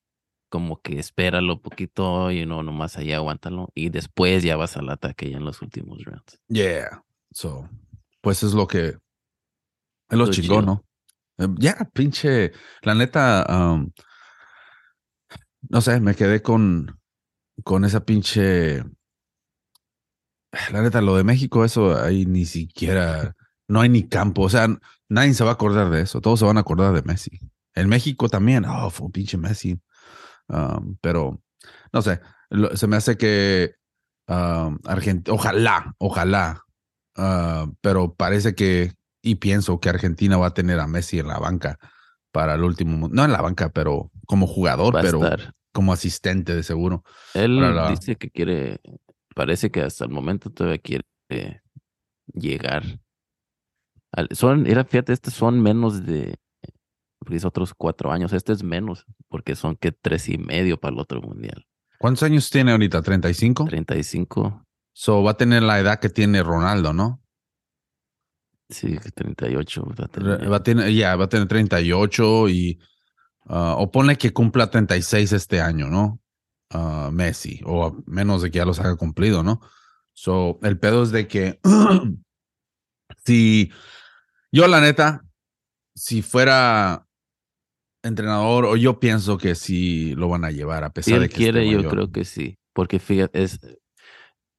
como 0.49 0.81
que 0.81 0.99
espéralo 0.99 1.61
poquito 1.61 2.29
y 2.31 2.45
no, 2.45 2.61
nomás 2.61 2.97
ahí 2.97 3.13
aguántalo. 3.13 3.69
Y 3.73 3.87
después 3.87 4.43
ya 4.43 4.57
vas 4.57 4.75
al 4.75 4.89
ataque 4.89 5.29
ya 5.31 5.37
en 5.37 5.45
los 5.45 5.61
últimos 5.61 6.03
rounds. 6.03 6.41
Yeah. 6.49 7.03
So, 7.31 7.69
pues 8.19 8.43
es 8.43 8.51
lo 8.53 8.67
que 8.67 8.97
es 10.11 10.17
lo 10.17 10.25
Lo 10.27 10.31
chingón. 10.31 10.65
¿no? 10.65 10.85
Eh, 11.39 11.47
Ya, 11.57 11.75
pinche, 11.93 12.51
la 12.83 12.93
neta, 12.93 13.45
um, 13.49 13.91
no 15.69 15.81
sé, 15.81 15.99
me 15.99 16.13
quedé 16.15 16.41
con, 16.41 16.99
con 17.63 17.85
esa 17.85 18.03
pinche, 18.05 18.83
la 20.71 20.81
neta, 20.81 21.01
lo 21.01 21.15
de 21.15 21.23
México, 21.23 21.63
eso 21.65 21.95
ahí 21.97 22.25
ni 22.25 22.45
siquiera, 22.45 23.35
no 23.67 23.81
hay 23.81 23.89
ni 23.89 24.07
campo, 24.07 24.43
o 24.43 24.49
sea, 24.49 24.67
nadie 25.09 25.33
se 25.33 25.43
va 25.43 25.51
a 25.51 25.53
acordar 25.53 25.89
de 25.89 26.01
eso, 26.01 26.21
todos 26.21 26.39
se 26.39 26.45
van 26.45 26.57
a 26.57 26.61
acordar 26.61 26.93
de 26.93 27.01
Messi. 27.03 27.39
En 27.73 27.87
México 27.87 28.27
también, 28.27 28.65
oh, 28.65 28.89
fue 28.89 29.05
un 29.05 29.11
pinche 29.13 29.37
Messi. 29.37 29.79
Um, 30.47 30.97
pero, 30.99 31.41
no 31.93 32.01
sé, 32.01 32.19
lo- 32.49 32.75
se 32.75 32.87
me 32.87 32.97
hace 32.97 33.15
que 33.15 33.75
um, 34.27 34.77
ojalá, 35.29 35.95
ojalá, 35.97 36.61
ah, 37.15 37.67
pero 37.79 38.13
parece 38.13 38.53
que, 38.55 38.91
y 39.21 39.35
pienso 39.35 39.79
que 39.79 39.89
Argentina 39.89 40.37
va 40.37 40.47
a 40.47 40.53
tener 40.53 40.79
a 40.79 40.87
Messi 40.87 41.19
en 41.19 41.27
la 41.27 41.37
banca 41.39 41.77
para 42.31 42.55
el 42.55 42.63
último, 42.63 43.07
no 43.09 43.23
en 43.25 43.31
la 43.31 43.41
banca, 43.41 43.69
pero 43.69 44.11
como 44.25 44.47
jugador, 44.47 44.95
Va 44.95 45.01
pero 45.01 45.23
estar. 45.23 45.53
como 45.73 45.93
asistente 45.93 46.55
de 46.55 46.63
seguro. 46.63 47.03
Él 47.33 47.59
la- 47.59 47.89
dice 47.89 48.15
que 48.15 48.29
quiere, 48.29 48.79
parece 49.35 49.69
que 49.71 49.81
hasta 49.81 50.05
el 50.05 50.11
momento 50.11 50.49
todavía 50.49 50.79
quiere 50.79 51.03
llegar. 52.33 52.83
al- 54.13 54.29
son, 54.31 54.67
era, 54.67 54.83
fíjate, 54.83 55.13
estos 55.13 55.33
son 55.33 55.61
menos 55.61 56.05
de, 56.05 56.35
porque 57.19 57.35
es 57.37 57.45
otros 57.45 57.73
cuatro 57.73 58.11
años, 58.11 58.33
este 58.33 58.51
es 58.53 58.63
menos, 58.63 59.05
porque 59.29 59.55
son 59.55 59.75
que 59.75 59.91
tres 59.91 60.27
y 60.29 60.37
medio 60.37 60.77
para 60.79 60.93
el 60.93 60.99
otro 60.99 61.21
mundial. 61.21 61.65
¿Cuántos 61.99 62.23
años 62.23 62.49
tiene 62.49 62.71
ahorita? 62.71 63.01
¿35? 63.03 63.69
35, 63.69 64.65
So 64.93 65.23
va 65.23 65.31
a 65.31 65.37
tener 65.37 65.63
la 65.63 65.79
edad 65.79 65.99
que 65.99 66.09
tiene 66.09 66.43
Ronaldo, 66.43 66.91
¿no? 66.93 67.20
Sí, 68.71 68.97
38. 69.13 69.85
va 69.99 70.05
a 70.05 70.07
tener. 70.07 70.51
Va 70.51 70.57
a 70.57 70.63
tener, 70.63 70.91
ya, 70.91 71.15
va 71.15 71.25
a 71.25 71.29
tener 71.29 71.47
38 71.47 72.49
y, 72.49 72.79
ah, 73.47 73.75
o 73.77 73.91
pone 73.91 74.17
que 74.17 74.33
cumpla 74.33 74.69
36 74.69 75.31
este 75.33 75.61
año, 75.61 75.87
¿no? 75.87 76.19
Ah, 76.69 77.09
Messi, 77.11 77.61
o 77.65 77.85
a 77.85 77.93
menos 78.05 78.41
de 78.41 78.49
que 78.49 78.57
ya 78.57 78.65
los 78.65 78.79
haya 78.79 78.95
cumplido, 78.95 79.43
¿no? 79.43 79.61
So, 80.13 80.59
el 80.63 80.79
pedo 80.79 81.03
es 81.03 81.11
de 81.11 81.27
que 81.27 81.59
si 83.25 83.71
yo 84.51 84.67
la 84.67 84.81
neta, 84.81 85.25
si 85.95 86.21
fuera 86.21 87.07
entrenador, 88.03 88.65
o 88.65 88.75
yo 88.75 88.99
pienso 88.99 89.37
que 89.37 89.55
sí 89.55 90.15
lo 90.15 90.29
van 90.29 90.45
a 90.45 90.51
llevar, 90.51 90.83
a 90.83 90.87
Si 90.87 90.93
pesar 90.93 91.13
él 91.15 91.21
de 91.21 91.29
que 91.29 91.35
quiere, 91.35 91.69
yo 91.69 91.77
mayor. 91.77 91.91
creo 91.91 92.11
que 92.11 92.25
sí, 92.25 92.57
porque 92.73 92.99
fíjate, 92.99 93.43
es, 93.43 93.59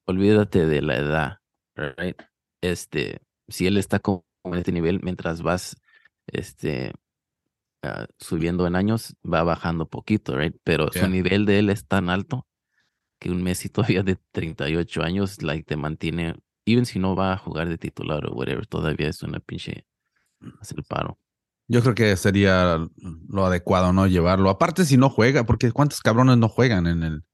olvídate 0.07 0.67
de 0.67 0.83
la 0.83 0.97
edad, 0.97 1.39
right? 1.77 2.21
Este, 2.61 3.21
si 3.53 3.67
él 3.67 3.77
está 3.77 4.01
como 4.01 4.25
en 4.45 4.55
este 4.55 4.73
nivel, 4.73 5.01
mientras 5.03 5.43
vas, 5.43 5.77
este, 6.27 6.93
ah, 7.83 8.07
subiendo 8.19 8.67
en 8.67 8.75
años, 8.75 9.15
va 9.23 9.43
bajando 9.45 9.89
poquito, 9.89 10.37
right? 10.37 10.57
Pero 10.65 10.91
Yeah. 10.91 11.05
su 11.05 11.11
nivel 11.11 11.47
de 11.47 11.59
él 11.61 11.71
es 11.71 11.87
tan 11.87 12.11
alto 12.11 12.47
que 13.21 13.31
un 13.31 13.43
Messi 13.43 13.69
todavía 13.97 14.03
de 14.03 14.17
38 14.33 15.03
años, 15.03 15.43
like, 15.43 15.65
te 15.65 15.77
mantiene, 15.77 16.35
even 16.67 16.87
si 16.87 16.99
no 16.99 17.15
va 17.15 17.33
a 17.33 17.39
jugar 17.39 17.69
de 17.69 17.79
titular 17.79 18.27
o 18.27 18.33
whatever, 18.33 18.67
todavía 18.67 19.09
es 19.09 19.23
una 19.23 19.39
pinche, 19.41 19.87
hace 20.61 20.75
el 20.77 20.85
paro. 20.85 21.19
Yo 21.69 21.81
creo 21.83 21.95
que 21.95 22.17
sería 22.17 22.87
lo 23.29 23.47
adecuado, 23.47 23.93
¿no? 23.93 24.07
Llevarlo. 24.07 24.51
Aparte, 24.51 24.85
si 24.85 24.97
no 24.97 25.09
juega, 25.09 25.47
porque 25.47 25.73
¿cuántos 25.73 26.01
cabrones 26.01 26.37
no 26.37 26.49
juegan 26.49 26.87
en 26.87 27.03
el. 27.03 27.25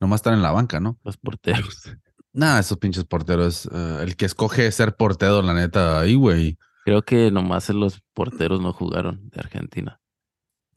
Nomás 0.00 0.18
están 0.18 0.34
en 0.34 0.42
la 0.42 0.50
banca, 0.50 0.80
¿no? 0.80 0.98
Los 1.04 1.16
porteros. 1.18 1.82
Nada, 2.36 2.60
esos 2.60 2.76
pinches 2.76 3.04
porteros. 3.04 3.66
eh, 3.72 3.98
el 4.02 4.14
que 4.14 4.26
escoge 4.26 4.70
ser 4.70 4.94
portero, 4.94 5.40
la 5.40 5.54
neta, 5.54 6.00
ahí, 6.00 6.14
güey. 6.14 6.58
Creo 6.84 7.00
que 7.00 7.30
nomás 7.30 7.70
los 7.70 8.02
porteros 8.12 8.60
no 8.60 8.74
jugaron 8.74 9.30
de 9.30 9.40
Argentina. 9.40 10.00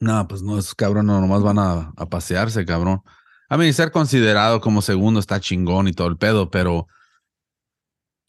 No, 0.00 0.26
pues 0.26 0.42
no, 0.42 0.58
esos 0.58 0.74
cabrones 0.74 1.14
nomás 1.20 1.42
van 1.42 1.58
a, 1.58 1.92
a 1.98 2.06
pasearse, 2.06 2.64
cabrón. 2.64 3.02
A 3.50 3.58
mí, 3.58 3.70
ser 3.74 3.90
considerado 3.90 4.62
como 4.62 4.80
segundo 4.80 5.20
está 5.20 5.38
chingón 5.38 5.86
y 5.86 5.92
todo 5.92 6.08
el 6.08 6.16
pedo, 6.16 6.48
pero 6.48 6.86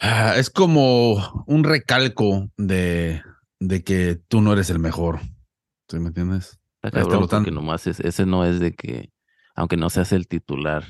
ah, 0.02 0.34
es 0.36 0.50
como 0.50 1.46
un 1.48 1.64
recalco 1.64 2.50
de, 2.58 3.24
de 3.62 3.84
que 3.86 4.20
tú 4.28 4.42
no 4.42 4.52
eres 4.52 4.70
el 4.70 4.80
mejor. 4.80 5.22
¿Sí 5.88 6.00
me 6.00 6.10
entiendes? 6.10 6.60
Está 6.84 7.00
cabrón 7.00 7.30
porque 7.30 7.52
nomás 7.52 7.88
es, 7.88 8.02
ese 8.02 8.26
no 8.26 8.44
es 8.44 8.60
de 8.60 8.74
que, 8.74 9.14
aunque 9.56 9.78
no 9.78 9.90
seas 9.90 10.12
el 10.12 10.28
titular 10.28 10.84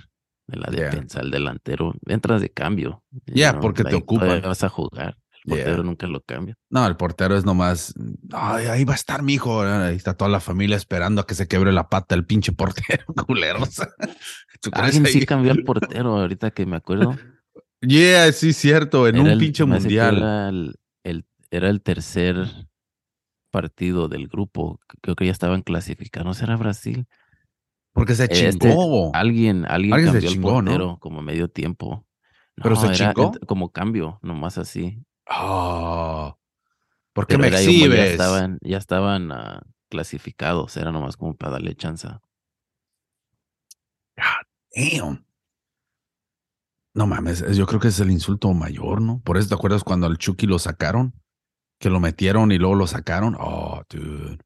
de 0.47 0.57
la 0.57 0.67
Yeah. 0.69 0.85
defensa, 0.85 1.21
el 1.21 1.31
delantero, 1.31 1.93
entras 2.07 2.41
de 2.41 2.49
cambio. 2.49 3.03
Yeah, 3.25 3.51
know, 3.51 3.61
porque 3.61 3.83
te 3.83 3.91
like, 3.93 4.05
todavía 4.05 4.47
vas 4.47 4.63
a 4.63 4.69
jugar. 4.69 5.17
El 5.43 5.53
Yeah. 5.55 5.63
portero 5.65 5.83
nunca 5.83 6.07
lo 6.07 6.21
cambia. 6.21 6.55
No, 6.69 6.85
el 6.85 6.95
portero 6.97 7.35
es 7.35 7.45
nomás. 7.45 7.93
Ay, 8.31 8.67
ahí 8.67 8.83
va 8.83 8.93
a 8.93 8.95
estar 8.95 9.23
mi 9.23 9.33
hijo. 9.35 9.61
Ahí 9.61 9.95
está 9.95 10.13
toda 10.15 10.29
la 10.29 10.39
familia 10.39 10.75
esperando 10.77 11.21
a 11.21 11.25
que 11.27 11.33
se 11.35 11.47
quebre 11.47 11.71
la 11.71 11.89
pata 11.89 12.13
el 12.15 12.25
pinche 12.25 12.51
portero, 12.51 13.05
culeros. 13.27 13.75
¿Tú 14.61 14.69
crees 14.71 14.85
Alguien 14.95 15.05
sí 15.07 15.19
ahí? 15.19 15.25
cambió 15.25 15.51
al 15.51 15.63
portero 15.63 16.17
ahorita 16.19 16.51
que 16.51 16.65
me 16.65 16.75
acuerdo. 16.77 17.15
Yeah, 17.81 18.31
sí, 18.33 18.53
cierto. 18.53 19.07
En 19.07 19.15
Era 19.15 19.23
un 19.23 19.29
el- 19.31 19.39
pinche 19.39 19.65
mundial. 19.65 20.17
Era 20.17 20.49
el, 20.49 20.75
el- 21.03 21.25
era 21.49 21.69
el 21.69 21.81
tercer 21.81 22.35
partido 23.49 24.07
del 24.07 24.27
grupo. 24.27 24.79
Creo 25.01 25.15
que 25.15 25.25
ya 25.25 25.31
estaban 25.31 25.61
clasificados. 25.61 26.41
¿Era 26.41 26.55
Brasil? 26.55 27.07
Porque 27.93 28.15
se 28.15 28.23
Este, 28.25 28.51
chingó. 28.69 29.11
Alguien, 29.13 29.65
alguien, 29.65 29.93
Alguien 29.93 30.13
se 30.13 30.19
cambió 30.19 30.29
chingó, 30.31 30.59
el 30.59 30.65
¿no? 30.65 30.71
portero 30.71 30.97
como 30.99 31.21
medio 31.21 31.49
tiempo. 31.49 32.05
¿Pero 32.55 32.75
se 32.75 32.87
era 32.87 33.13
chingó? 33.13 33.31
como 33.47 33.71
cambio, 33.71 34.19
nomás 34.21 34.57
así. 34.57 35.03
Ah, 35.27 36.35
¿Por 37.13 37.27
qué 37.27 37.37
Pero 37.37 37.41
me 37.43 37.49
como 37.49 37.63
ya 37.63 37.69
exhibes? 37.71 38.11
estaban, 38.11 38.57
ya 38.61 38.77
estaban 38.77 39.31
ah, 39.31 39.61
clasificados, 39.89 40.77
era 40.77 40.91
nomás 40.91 41.17
como 41.17 41.35
para 41.35 41.53
darle 41.53 41.75
chance. 41.75 42.07
Damn. 44.75 45.25
No 46.93 47.07
mames, 47.07 47.41
es- 47.41 47.57
yo 47.57 47.65
creo 47.65 47.79
que 47.79 47.87
es 47.89 47.99
el 47.99 48.11
insulto 48.11 48.53
mayor, 48.53 49.01
¿no? 49.01 49.21
Por 49.21 49.37
eso 49.37 49.49
te 49.49 49.55
acuerdas 49.55 49.83
cuando 49.83 50.07
al 50.07 50.17
Chucky 50.17 50.45
lo 50.47 50.59
sacaron, 50.59 51.13
que 51.79 51.89
lo 51.89 51.99
metieron 51.99 52.51
y 52.51 52.57
luego 52.57 52.75
lo 52.75 52.87
sacaron. 52.87 53.35
Oh, 53.39 53.81
dude. 53.89 54.37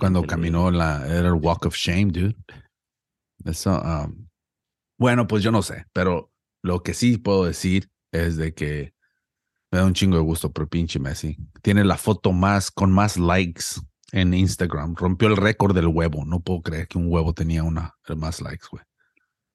Cuando 0.00 0.22
caminó 0.24 0.70
la 0.70 1.06
era 1.06 1.28
el 1.28 1.34
Walk 1.34 1.66
of 1.66 1.76
Shame, 1.76 2.06
dude. 2.06 2.36
Eso, 3.44 3.80
um, 3.80 4.28
bueno, 4.98 5.26
pues 5.26 5.42
yo 5.42 5.50
no 5.52 5.62
sé, 5.62 5.86
pero 5.92 6.30
lo 6.62 6.82
que 6.82 6.94
sí 6.94 7.18
puedo 7.18 7.44
decir 7.44 7.88
es 8.12 8.36
de 8.36 8.52
que 8.54 8.92
me 9.70 9.78
da 9.78 9.84
un 9.84 9.94
chingo 9.94 10.16
de 10.16 10.22
gusto 10.22 10.50
por 10.52 10.68
pinche 10.68 10.98
Messi. 10.98 11.36
Tiene 11.62 11.84
la 11.84 11.96
foto 11.96 12.32
más 12.32 12.70
con 12.70 12.90
más 12.90 13.16
likes 13.18 13.64
en 14.12 14.32
Instagram. 14.34 14.94
Rompió 14.96 15.28
el 15.28 15.36
récord 15.36 15.74
del 15.74 15.86
huevo. 15.88 16.24
No 16.24 16.40
puedo 16.40 16.62
creer 16.62 16.88
que 16.88 16.98
un 16.98 17.06
huevo 17.12 17.34
tenía 17.34 17.62
una 17.62 17.94
más 18.16 18.40
likes, 18.40 18.66
güey. 18.70 18.82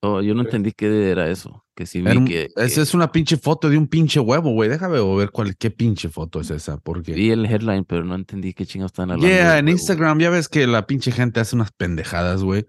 Oh, 0.05 0.21
yo 0.21 0.35
no 0.35 0.41
entendí 0.43 0.73
qué 0.73 1.09
era 1.09 1.29
eso. 1.29 1.65
Que 1.75 1.85
sí 1.85 2.01
vi 2.01 2.09
Era 2.11 2.19
un- 2.19 2.25
que, 2.25 2.49
Esa 2.57 2.75
que 2.75 2.81
es 2.81 2.93
una 2.93 3.11
pinche 3.11 3.37
foto 3.37 3.69
de 3.69 3.77
un 3.77 3.87
pinche 3.87 4.19
huevo, 4.19 4.51
güey. 4.51 4.69
Déjame 4.69 5.01
ver 5.15 5.31
cuál, 5.31 5.55
qué 5.55 5.71
pinche 5.71 6.09
foto 6.09 6.41
es 6.41 6.51
esa, 6.51 6.77
porque. 6.77 7.13
vi 7.13 7.31
el 7.31 7.45
headline, 7.45 7.85
pero 7.85 8.03
no 8.03 8.13
entendí 8.13 8.53
qué 8.53 8.65
chingados 8.65 8.91
están 8.91 9.11
hablando. 9.11 9.25
Yeah, 9.27 9.57
en 9.57 9.65
huevo. 9.65 9.77
Instagram 9.77 10.19
ya 10.19 10.29
ves 10.29 10.49
que 10.49 10.67
la 10.67 10.85
pinche 10.85 11.11
gente 11.11 11.39
hace 11.39 11.55
unas 11.55 11.71
pendejadas, 11.71 12.43
güey. 12.43 12.65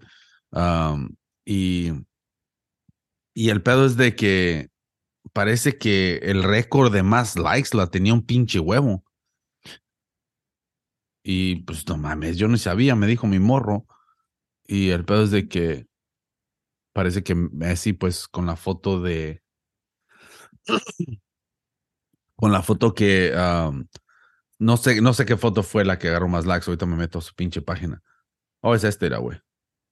Y 1.45 1.91
Y 3.35 3.49
el 3.49 3.61
pedo 3.61 3.85
es 3.85 3.97
de 3.97 4.15
que 4.15 4.69
parece 5.33 5.77
que 5.77 6.17
el 6.23 6.43
récord 6.43 6.93
de 6.93 7.03
más 7.03 7.37
likes 7.37 7.75
la 7.77 7.87
tenía 7.87 8.13
un 8.13 8.25
pinche 8.25 8.59
huevo. 8.59 9.03
Y 11.23 11.57
pues 11.63 11.87
no 11.87 11.97
mames, 11.97 12.37
yo 12.37 12.47
no 12.47 12.57
sabía, 12.57 12.95
me 12.95 13.07
dijo 13.07 13.27
mi 13.27 13.39
morro. 13.39 13.87
Y 14.67 14.89
el 14.91 15.05
pedo 15.05 15.23
es 15.23 15.31
de 15.31 15.47
que 15.49 15.87
parece 16.93 17.23
que 17.23 17.35
Messi, 17.35 17.93
pues 17.93 18.27
con 18.27 18.45
la 18.45 18.55
foto 18.55 19.01
de. 19.01 19.41
con 22.35 22.51
la 22.51 22.61
foto 22.61 22.93
que. 22.93 23.31
no 24.59 24.77
sé, 24.77 25.01
no 25.01 25.13
sé 25.13 25.25
qué 25.25 25.37
foto 25.37 25.63
fue 25.63 25.85
la 25.85 25.99
que 25.99 26.09
agarró 26.09 26.27
más 26.27 26.45
likes. 26.45 26.65
Ahorita 26.67 26.85
me 26.85 26.95
meto 26.97 27.19
a 27.19 27.21
su 27.21 27.33
pinche 27.35 27.61
página. 27.61 28.01
Oh, 28.61 28.75
es 28.75 28.83
este 28.83 29.07
era, 29.07 29.19
güey. 29.19 29.39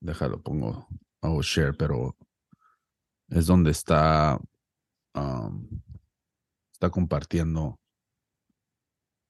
Déjalo, 0.03 0.41
pongo. 0.41 0.87
Hago 1.21 1.41
share, 1.41 1.73
pero 1.77 2.17
es 3.29 3.47
donde 3.47 3.71
está. 3.71 4.37
um, 5.15 5.81
está 6.73 6.89
compartiendo. 6.89 7.79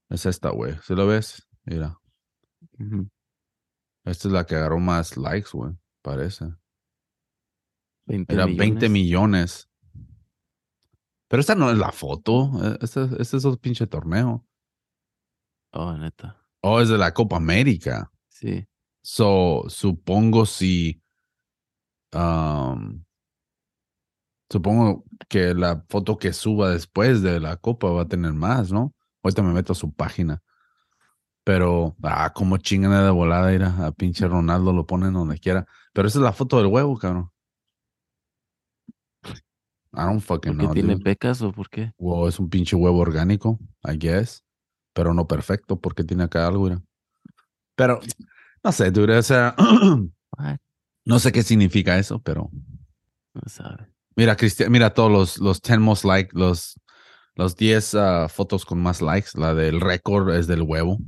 Es 0.09 0.25
esta, 0.25 0.49
güey. 0.49 0.75
¿Sí 0.83 0.95
lo 0.95 1.05
ves? 1.05 1.47
Mira. 1.65 1.99
Esta 4.03 4.27
es 4.27 4.33
la 4.33 4.45
que 4.45 4.55
agarró 4.55 4.79
más 4.79 5.15
likes, 5.15 5.49
güey. 5.53 5.73
Parece. 6.01 6.45
20 8.07 8.33
Era 8.33 8.45
20 8.45 8.89
millones. 8.89 8.91
millones. 8.91 9.69
Pero 11.27 11.39
esta 11.39 11.53
no 11.55 11.69
es 11.71 11.77
la 11.77 11.91
foto. 11.91 12.49
Este, 12.81 13.03
este 13.19 13.37
es 13.37 13.45
otro 13.45 13.59
pinche 13.61 13.85
torneo. 13.87 14.45
Oh, 15.71 15.93
neta. 15.97 16.43
Oh, 16.61 16.81
es 16.81 16.89
de 16.89 16.97
la 16.97 17.13
Copa 17.13 17.37
América. 17.37 18.11
Sí. 18.27 18.67
So, 19.03 19.65
supongo 19.67 20.45
si. 20.45 21.01
um, 22.13 23.03
supongo 24.49 25.03
que 25.27 25.53
la 25.53 25.83
foto 25.89 26.17
que 26.17 26.31
suba 26.31 26.69
después 26.69 27.21
de 27.21 27.39
la 27.39 27.57
Copa 27.57 27.89
va 27.89 28.03
a 28.03 28.07
tener 28.07 28.33
más, 28.33 28.71
¿no? 28.71 28.93
Ahorita 29.23 29.41
me 29.41 29.53
meto 29.53 29.73
a 29.73 29.75
su 29.75 29.93
página. 29.93 30.41
Pero, 31.43 31.97
ah, 32.03 32.31
como 32.33 32.57
chingan 32.57 32.91
de 33.03 33.09
volada 33.09 33.53
ir 33.53 33.63
a, 33.63 33.87
a 33.87 33.91
pinche 33.91 34.27
Ronaldo, 34.27 34.71
lo 34.71 34.85
ponen 34.85 35.13
donde 35.13 35.39
quiera. 35.39 35.65
Pero 35.91 36.07
esa 36.07 36.19
es 36.19 36.23
la 36.23 36.31
foto 36.31 36.57
del 36.57 36.67
huevo, 36.67 36.97
cabrón. 36.97 37.29
I 39.95 40.05
don't 40.05 40.21
fucking 40.21 40.57
¿Por 40.57 40.67
qué 40.69 40.81
tiene 40.81 40.97
pecas 40.97 41.41
o 41.41 41.51
por 41.51 41.69
qué? 41.69 41.91
O 41.97 42.27
es 42.27 42.39
un 42.39 42.49
pinche 42.49 42.75
huevo 42.75 42.99
orgánico, 42.99 43.59
I 43.83 43.97
guess. 43.97 44.43
Pero 44.93 45.13
no 45.13 45.27
perfecto, 45.27 45.79
porque 45.79 46.03
tiene 46.03 46.23
acá 46.23 46.47
algo, 46.47 46.63
mira. 46.63 46.81
Pero, 47.75 47.99
no 48.63 48.71
sé, 48.71 48.91
dude, 48.91 49.17
o 49.17 49.23
sea, 49.23 49.55
no 51.05 51.19
sé 51.19 51.31
qué 51.31 51.43
significa 51.43 51.97
eso, 51.97 52.19
pero 52.21 52.49
No 53.33 53.41
sabe. 53.47 53.91
mira, 54.15 54.35
Cristian, 54.35 54.71
mira 54.71 54.93
todos 54.93 55.11
los, 55.11 55.37
los 55.39 55.61
10 55.61 55.79
most 55.79 56.05
like, 56.05 56.31
los, 56.33 56.79
los 57.35 57.55
10 57.55 57.95
ah, 57.95 58.27
fotos 58.29 58.65
con 58.65 58.81
más 58.81 59.01
likes. 59.01 59.31
La 59.35 59.53
del 59.53 59.81
récord 59.81 60.33
es 60.33 60.47
del 60.47 60.61
huevo. 60.61 60.99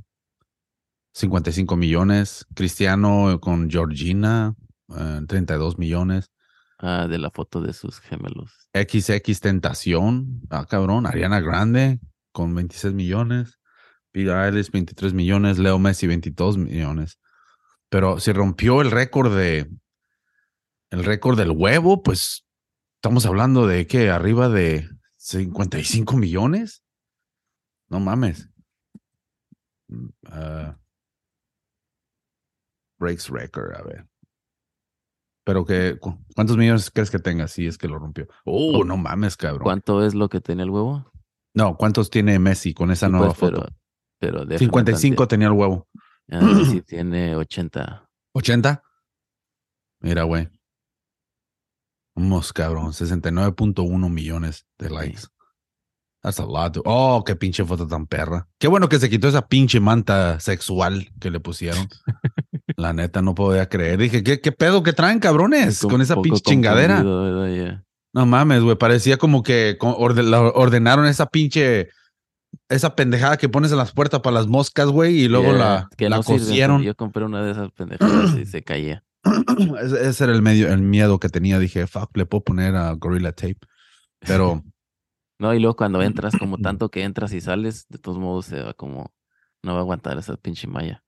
55 1.14 1.78
millones. 1.78 2.46
Cristiano 2.54 3.40
con 3.40 3.70
Georgina, 3.70 4.54
eh, 4.98 5.22
32 5.28 5.78
millones. 5.78 6.32
Ah, 6.80 7.08
de 7.08 7.18
la 7.18 7.32
foto 7.32 7.62
de 7.62 7.72
sus 7.72 8.02
gemelos. 8.02 8.52
XX 8.74 9.40
Tentación, 9.40 10.42
ah, 10.50 10.66
cabrón, 10.66 11.06
Ariana 11.06 11.40
Grande 11.40 12.02
con 12.34 12.54
26 12.54 12.94
millones, 12.94 13.58
Billie 14.14 14.34
Eilish 14.34 14.70
23 14.70 15.14
millones, 15.14 15.58
Leo 15.58 15.80
Messi 15.80 16.06
22 16.06 16.58
millones. 16.58 17.18
Pero 17.96 18.20
si 18.20 18.34
rompió 18.34 18.82
el 18.82 18.92
récord 18.92 19.34
de 19.34 19.72
el 20.92 21.06
récord 21.06 21.38
del 21.38 21.52
huevo, 21.52 22.04
pues 22.04 22.46
estamos 22.98 23.26
hablando 23.26 23.68
de 23.68 23.88
que 23.88 24.10
arriba 24.10 24.50
de 24.50 24.90
55 25.16 26.18
millones. 26.18 26.84
No 27.88 28.02
mames. 28.02 28.50
Mm, 29.88 30.08
ah, 30.28 30.78
breaks 33.00 33.30
record, 33.30 33.74
a 33.76 33.82
ver. 33.84 34.06
Pero 35.46 35.64
que, 35.64 35.98
cu- 35.98 36.20
¿cuántos 36.36 36.58
millones 36.58 36.92
crees 36.92 37.10
que 37.10 37.20
tenga 37.20 37.48
si 37.48 37.66
es 37.66 37.78
que 37.78 37.88
lo 37.88 37.98
rompió? 37.98 38.28
Oh, 38.44 38.80
Oh, 38.80 38.84
no 38.84 38.98
mames, 38.98 39.38
cabrón. 39.38 39.64
¿Cuánto 39.64 40.06
es 40.06 40.14
lo 40.16 40.28
que 40.28 40.42
tenía 40.42 40.66
el 40.66 40.70
huevo? 40.70 41.10
No, 41.54 41.78
¿cuántos 41.78 42.10
tiene 42.10 42.40
Messi 42.40 42.74
con 42.74 42.92
esa 42.92 43.06
Sí, 43.06 43.12
nueva 43.14 43.28
pues, 43.28 43.38
foto? 43.40 43.62
pero, 43.62 43.76
pero 44.20 44.46
definitamente- 44.46 44.92
55 44.98 45.28
tenía 45.30 45.48
el 45.48 45.54
huevo. 45.54 45.88
Ah, 46.32 46.42
Messi 46.42 46.82
tiene 46.86 47.36
80. 47.36 48.08
¿80? 48.36 48.82
Mira, 50.02 50.24
güey. 50.24 50.48
Vamos, 52.16 52.54
cabrón. 52.54 52.92
69.1 52.94 54.10
millones 54.10 54.66
de 54.78 54.90
likes. 54.90 55.24
That's 56.22 56.40
a 56.40 56.46
lot. 56.46 56.74
dude. 56.74 56.84
Oh, 56.86 57.24
qué 57.24 57.36
pinche 57.36 57.64
foto 57.64 57.88
tan 57.88 58.08
perra. 58.08 58.48
Qué 58.58 58.68
bueno 58.68 58.90
que 58.90 59.00
se 59.00 59.10
quitó 59.10 59.28
esa 59.28 59.48
pinche 59.48 59.80
manta 59.80 60.40
sexual 60.40 61.10
que 61.20 61.30
le 61.30 61.40
pusieron. 61.40 61.88
La 62.78 62.94
neta, 62.94 63.22
no 63.22 63.36
podía 63.36 63.70
creer. 63.70 64.00
Dije, 64.00 64.24
¿qué, 64.24 64.42
qué 64.42 64.52
pedo 64.52 64.82
que 64.82 64.92
traen, 64.94 65.20
cabrones? 65.20 65.82
Con 65.82 66.02
esa 66.02 66.20
pinche 66.22 66.42
chingadera. 66.42 67.04
No 67.04 68.26
mames, 68.26 68.62
güey. 68.64 68.76
Parecía 68.78 69.18
como 69.18 69.44
que 69.44 69.78
la- 70.24 70.42
ordenaron 70.42 71.06
esa 71.06 71.28
pinche. 71.28 71.90
Esa 72.70 72.96
pendejada 72.96 73.38
que 73.38 73.50
pones 73.50 73.72
en 73.72 73.78
las 73.78 73.92
puertas 73.92 74.22
para 74.22 74.34
las 74.34 74.48
moscas, 74.48 74.88
güey, 74.88 75.22
y 75.22 75.28
luego 75.28 75.52
Yeah, 75.52 75.58
la, 75.58 75.90
que 75.96 76.10
la 76.10 76.68
no. 76.68 76.82
Yo 76.82 76.96
compré 76.96 77.24
una 77.26 77.44
de 77.44 77.52
esas 77.52 77.72
pendejadas 77.72 78.36
y 78.38 78.46
se 78.46 78.64
caía. 78.64 79.04
ese, 79.82 80.08
ese 80.08 80.24
era 80.24 80.34
el 80.34 80.42
medio, 80.42 80.72
el 80.72 80.82
miedo 80.82 81.20
que 81.20 81.30
tenía. 81.30 81.60
Dije, 81.60 81.86
fuck, 81.88 82.16
le 82.18 82.26
puedo 82.26 82.44
poner 82.44 82.76
a 82.76 82.92
Gorilla 82.94 83.32
Tape. 83.32 83.60
Pero 84.20 84.64
No, 85.38 85.54
y 85.54 85.60
luego 85.60 85.76
cuando 85.76 86.02
entras, 86.02 86.36
como 86.38 86.58
tanto 86.62 86.90
que 86.90 87.04
entras 87.04 87.34
y 87.34 87.42
sales, 87.42 87.88
de 87.90 87.98
todos 87.98 88.18
modos 88.18 88.46
se 88.46 88.62
va 88.62 88.74
como. 88.74 89.14
No 89.64 89.74
va 89.74 89.80
a 89.80 89.82
aguantar 89.82 90.18
esa 90.18 90.38
pinche 90.38 90.68
malla. 90.68 91.04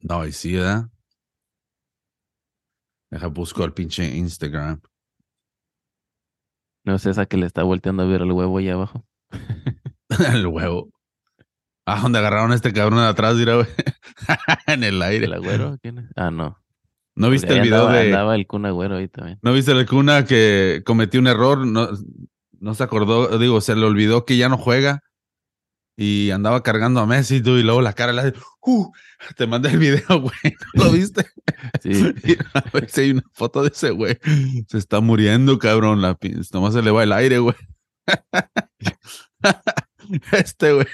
no, 0.00 0.24
y 0.24 0.32
sí, 0.32 0.54
¿verdad? 0.54 0.88
Deja 3.10 3.26
busco 3.26 3.64
el 3.64 3.72
pinche 3.72 4.16
Instagram. 4.16 4.80
No 6.84 6.94
es 6.94 7.06
esa 7.06 7.26
que 7.26 7.36
le 7.36 7.46
está 7.46 7.64
volteando 7.64 8.02
a 8.02 8.06
ver 8.06 8.22
el 8.22 8.32
huevo 8.32 8.58
ahí 8.58 8.68
abajo. 8.68 9.04
el 10.32 10.46
huevo. 10.46 10.90
Ah, 11.86 12.00
donde 12.02 12.18
agarraron 12.18 12.52
a 12.52 12.54
este 12.54 12.72
cabrón 12.72 12.98
de 13.00 13.06
atrás, 13.06 13.36
mira, 13.36 13.54
güey. 13.56 13.66
en 14.66 14.84
el 14.84 15.00
aire. 15.00 15.24
¿El 15.26 15.32
agüero? 15.32 15.78
¿Quién 15.80 15.98
es? 15.98 16.06
Ah, 16.16 16.30
no. 16.30 16.58
¿No 17.14 17.30
viste 17.30 17.48
Porque 17.48 17.60
el 17.60 17.64
video 17.64 17.86
andaba, 17.86 17.98
de. 17.98 18.06
andaba 18.06 18.34
el 18.36 18.46
Kun 18.46 18.66
Agüero 18.66 18.96
ahí 18.96 19.08
también. 19.08 19.38
¿No 19.42 19.52
viste 19.52 19.72
el 19.72 19.86
cuna 19.86 20.24
que 20.24 20.82
cometió 20.84 21.18
un 21.18 21.26
error? 21.26 21.66
No, 21.66 21.88
no 22.60 22.74
se 22.74 22.82
acordó, 22.84 23.38
digo, 23.38 23.60
se 23.60 23.74
le 23.74 23.84
olvidó 23.86 24.24
que 24.24 24.36
ya 24.36 24.48
no 24.48 24.56
juega 24.56 25.02
y 25.96 26.30
andaba 26.30 26.62
cargando 26.62 27.00
a 27.00 27.06
Messi 27.06 27.42
tú, 27.42 27.56
y 27.56 27.64
luego 27.64 27.82
la 27.82 27.92
cara 27.92 28.12
le 28.12 28.20
hace, 28.20 28.34
"Uh", 28.60 28.92
te 29.36 29.48
mandé 29.48 29.70
el 29.70 29.78
video, 29.78 30.06
güey, 30.20 30.54
¿no 30.74 30.84
lo 30.84 30.92
viste? 30.92 31.26
Sí. 31.82 32.14
a 32.54 32.62
ver 32.72 32.88
si 32.88 33.00
hay 33.00 33.10
una 33.10 33.24
foto 33.32 33.62
de 33.62 33.70
ese 33.70 33.90
güey. 33.90 34.16
Se 34.68 34.78
está 34.78 35.00
muriendo, 35.00 35.58
cabrón, 35.58 36.00
la 36.00 36.16
nomás 36.52 36.74
se 36.74 36.82
le 36.82 36.92
va 36.92 37.02
el 37.02 37.12
aire, 37.12 37.38
güey. 37.40 37.56
este 40.32 40.72
güey. 40.72 40.86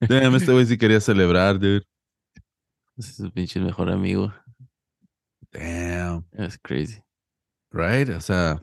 Damn, 0.00 0.34
este 0.34 0.52
güey 0.52 0.66
sí 0.66 0.78
quería 0.78 1.00
celebrar, 1.00 1.58
dude. 1.58 1.82
Ese 2.96 3.10
es 3.10 3.16
su 3.16 3.30
pinche 3.32 3.60
mejor 3.60 3.90
amigo. 3.90 4.32
Damn, 5.52 6.24
Es 6.32 6.58
crazy. 6.58 7.02
right? 7.72 8.08
O 8.10 8.20
sea, 8.20 8.62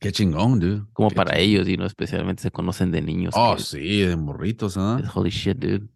qué 0.00 0.12
chingón, 0.12 0.60
dude. 0.60 0.84
Como 0.92 1.08
Qué 1.08 1.14
para 1.16 1.32
chingón. 1.32 1.44
ellos, 1.48 1.68
y 1.68 1.76
no 1.76 1.86
especialmente 1.86 2.42
se 2.42 2.50
conocen 2.50 2.90
de 2.90 3.02
niños. 3.02 3.34
Oh, 3.36 3.56
que 3.56 3.62
sí, 3.62 4.00
de 4.02 4.16
morritos, 4.16 4.76
¿ah? 4.76 5.00
holy 5.14 5.30
shit, 5.30 5.58
dude. 5.58 5.88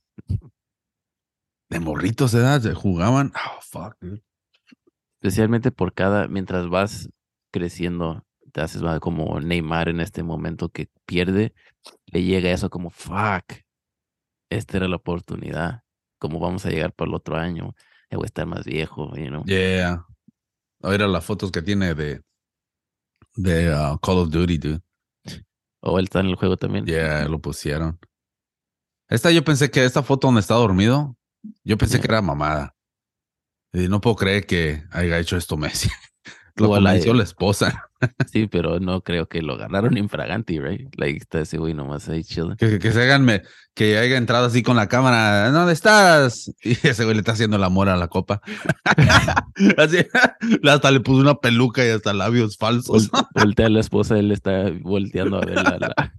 De 1.69 1.81
morritos, 1.81 2.33
¿edad? 2.35 2.63
Jugaban. 2.75 3.33
Oh, 3.35 3.61
fuck, 3.61 3.97
dude. 4.01 4.23
Especialmente 5.21 5.73
por 5.73 5.93
cada, 5.95 6.29
mientras 6.29 6.69
vas 6.69 7.11
creciendo, 7.53 8.25
te 8.53 8.61
haces 8.61 8.83
más 8.83 9.01
como 9.01 9.41
Neymar 9.41 9.89
en 9.89 10.01
este 10.01 10.23
momento 10.23 10.69
que 10.69 10.89
pierde, 11.07 11.55
le 12.07 12.23
llega 12.23 12.51
eso 12.51 12.71
como, 12.71 12.91
fuck, 12.91 13.45
esta 14.51 14.77
era 14.77 14.89
la 14.89 14.97
oportunidad. 14.97 15.83
¿Cómo 16.19 16.39
vamos 16.41 16.65
a 16.67 16.71
llegar 16.71 16.93
para 16.93 17.09
el 17.09 17.15
otro 17.15 17.37
año? 17.37 17.75
Ya 18.11 18.17
voy 18.17 18.25
a 18.25 18.27
estar 18.27 18.47
más 18.47 18.65
viejo, 18.65 19.15
you 19.17 19.27
know. 19.29 19.45
Yeah. 19.45 20.07
Ahora 20.83 21.07
las 21.09 21.25
fotos 21.25 21.51
que 21.51 21.63
tiene 21.63 21.95
de, 21.95 22.23
de 23.35 23.75
uh, 23.75 23.99
Call 23.99 24.19
of 24.19 24.31
Duty, 24.31 24.59
dude. 24.59 24.81
O 25.81 25.99
él 25.99 26.05
está 26.05 26.21
en 26.21 26.27
el 26.27 26.37
juego 26.37 26.57
también. 26.57 26.87
Yeah, 26.87 27.29
lo 27.29 27.39
pusieron. 27.41 27.99
Esta 29.09 29.31
yo 29.31 29.45
pensé 29.45 29.71
que 29.71 29.85
esta 29.85 30.03
foto 30.03 30.27
donde 30.29 30.41
está 30.41 30.55
dormido, 30.55 31.17
yo 31.65 31.77
pensé 31.77 31.97
Yeah. 31.97 32.03
que 32.07 32.13
era 32.13 32.23
mamada. 32.23 32.75
Y 33.73 33.89
no 33.89 34.01
puedo 34.01 34.17
creer 34.17 34.47
que 34.47 34.85
haya 34.91 35.19
hecho 35.19 35.37
esto 35.37 35.57
Messi. 35.57 35.91
Lo 36.57 36.71
O 36.71 36.75
convenció 36.75 37.13
la 37.13 37.23
esposa. 37.25 37.86
Sí, 38.31 38.47
pero 38.47 38.79
no 38.81 39.01
creo 39.03 39.27
que 39.27 39.41
lo 39.43 39.57
ganaron 39.57 39.97
infraganti, 39.97 40.59
right? 40.61 40.95
Like, 40.97 41.19
está 41.19 41.41
ese 41.41 41.57
güey 41.59 41.73
nomás 41.75 42.09
ahí 42.09 42.23
chilling. 42.25 42.57
Que, 42.57 42.69
que, 42.71 42.79
que 42.79 42.93
se 42.93 43.03
hagan, 43.03 43.27
que 43.75 43.99
haya 43.99 44.17
entrado 44.17 44.47
así 44.47 44.63
con 44.63 44.77
la 44.77 44.89
cámara. 44.89 45.51
¿Dónde 45.51 45.73
estás? 45.73 46.53
Y 46.63 46.73
ese 46.87 47.05
güey 47.05 47.15
le 47.15 47.21
está 47.21 47.33
haciendo 47.33 47.57
el 47.57 47.65
amor 47.65 47.89
a 47.89 47.97
la 47.97 48.09
copa. 48.09 48.41
así, 49.79 49.99
hasta 50.69 50.91
le 50.91 51.01
puso 51.01 51.21
una 51.21 51.37
peluca 51.37 51.85
y 51.87 51.91
hasta 51.91 52.13
labios 52.13 52.57
falsos. 52.57 53.11
Vol- 53.11 53.29
Voltea 53.35 53.67
a 53.67 53.71
la 53.71 53.81
esposa, 53.81 54.19
él 54.19 54.31
está 54.33 54.71
volteando 54.83 55.39
a 55.39 55.41
ver 55.47 55.55
la, 55.57 55.79
la- 55.79 56.13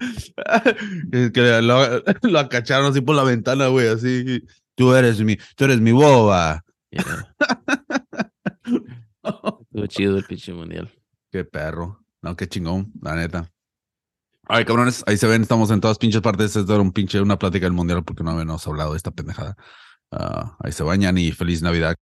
Es 1.11 1.32
que 1.32 1.61
lo, 1.61 2.03
lo 2.23 2.39
acacharon 2.39 2.88
así 2.91 3.01
por 3.01 3.15
la 3.15 3.23
ventana, 3.23 3.67
güey, 3.67 3.88
así. 3.88 4.43
Tú 4.75 4.93
eres 4.93 5.19
mi, 5.21 5.38
tú 5.55 5.65
eres 5.65 5.80
mi 5.82 5.91
boba. 5.91 6.63
yeah. 6.91 7.34
Estuvo 9.23 9.86
chido 9.88 10.17
el 10.17 10.23
pinche 10.23 10.53
mundial. 10.53 10.89
Qué 11.32 11.43
perro. 11.45 12.03
No, 12.21 12.36
qué 12.36 12.47
chingón, 12.47 12.91
la 13.01 13.15
neta. 13.15 13.51
Ay, 14.49 14.63
cabrones, 14.63 15.03
ahí 15.07 15.17
se 15.17 15.28
ven, 15.28 15.41
estamos 15.41 15.69
en 15.71 15.82
todas 15.82 15.97
pinches 15.97 16.21
partes. 16.21 16.55
Esto 16.55 16.73
era 16.73 16.82
un 16.82 16.93
pinche, 16.93 17.19
una 17.19 17.38
plática 17.38 17.65
del 17.65 17.73
mundial 17.73 18.03
porque 18.03 18.23
no 18.23 18.32
habíamos 18.32 18.65
hablado 18.65 18.91
de 18.91 18.97
esta 18.97 19.11
pendejada. 19.11 19.57
Ah, 20.11 20.55
ahí 20.63 20.71
se 20.71 20.84
bañan 20.84 21.17
y 21.17 21.32
feliz 21.32 21.61
Navidad. 21.61 21.95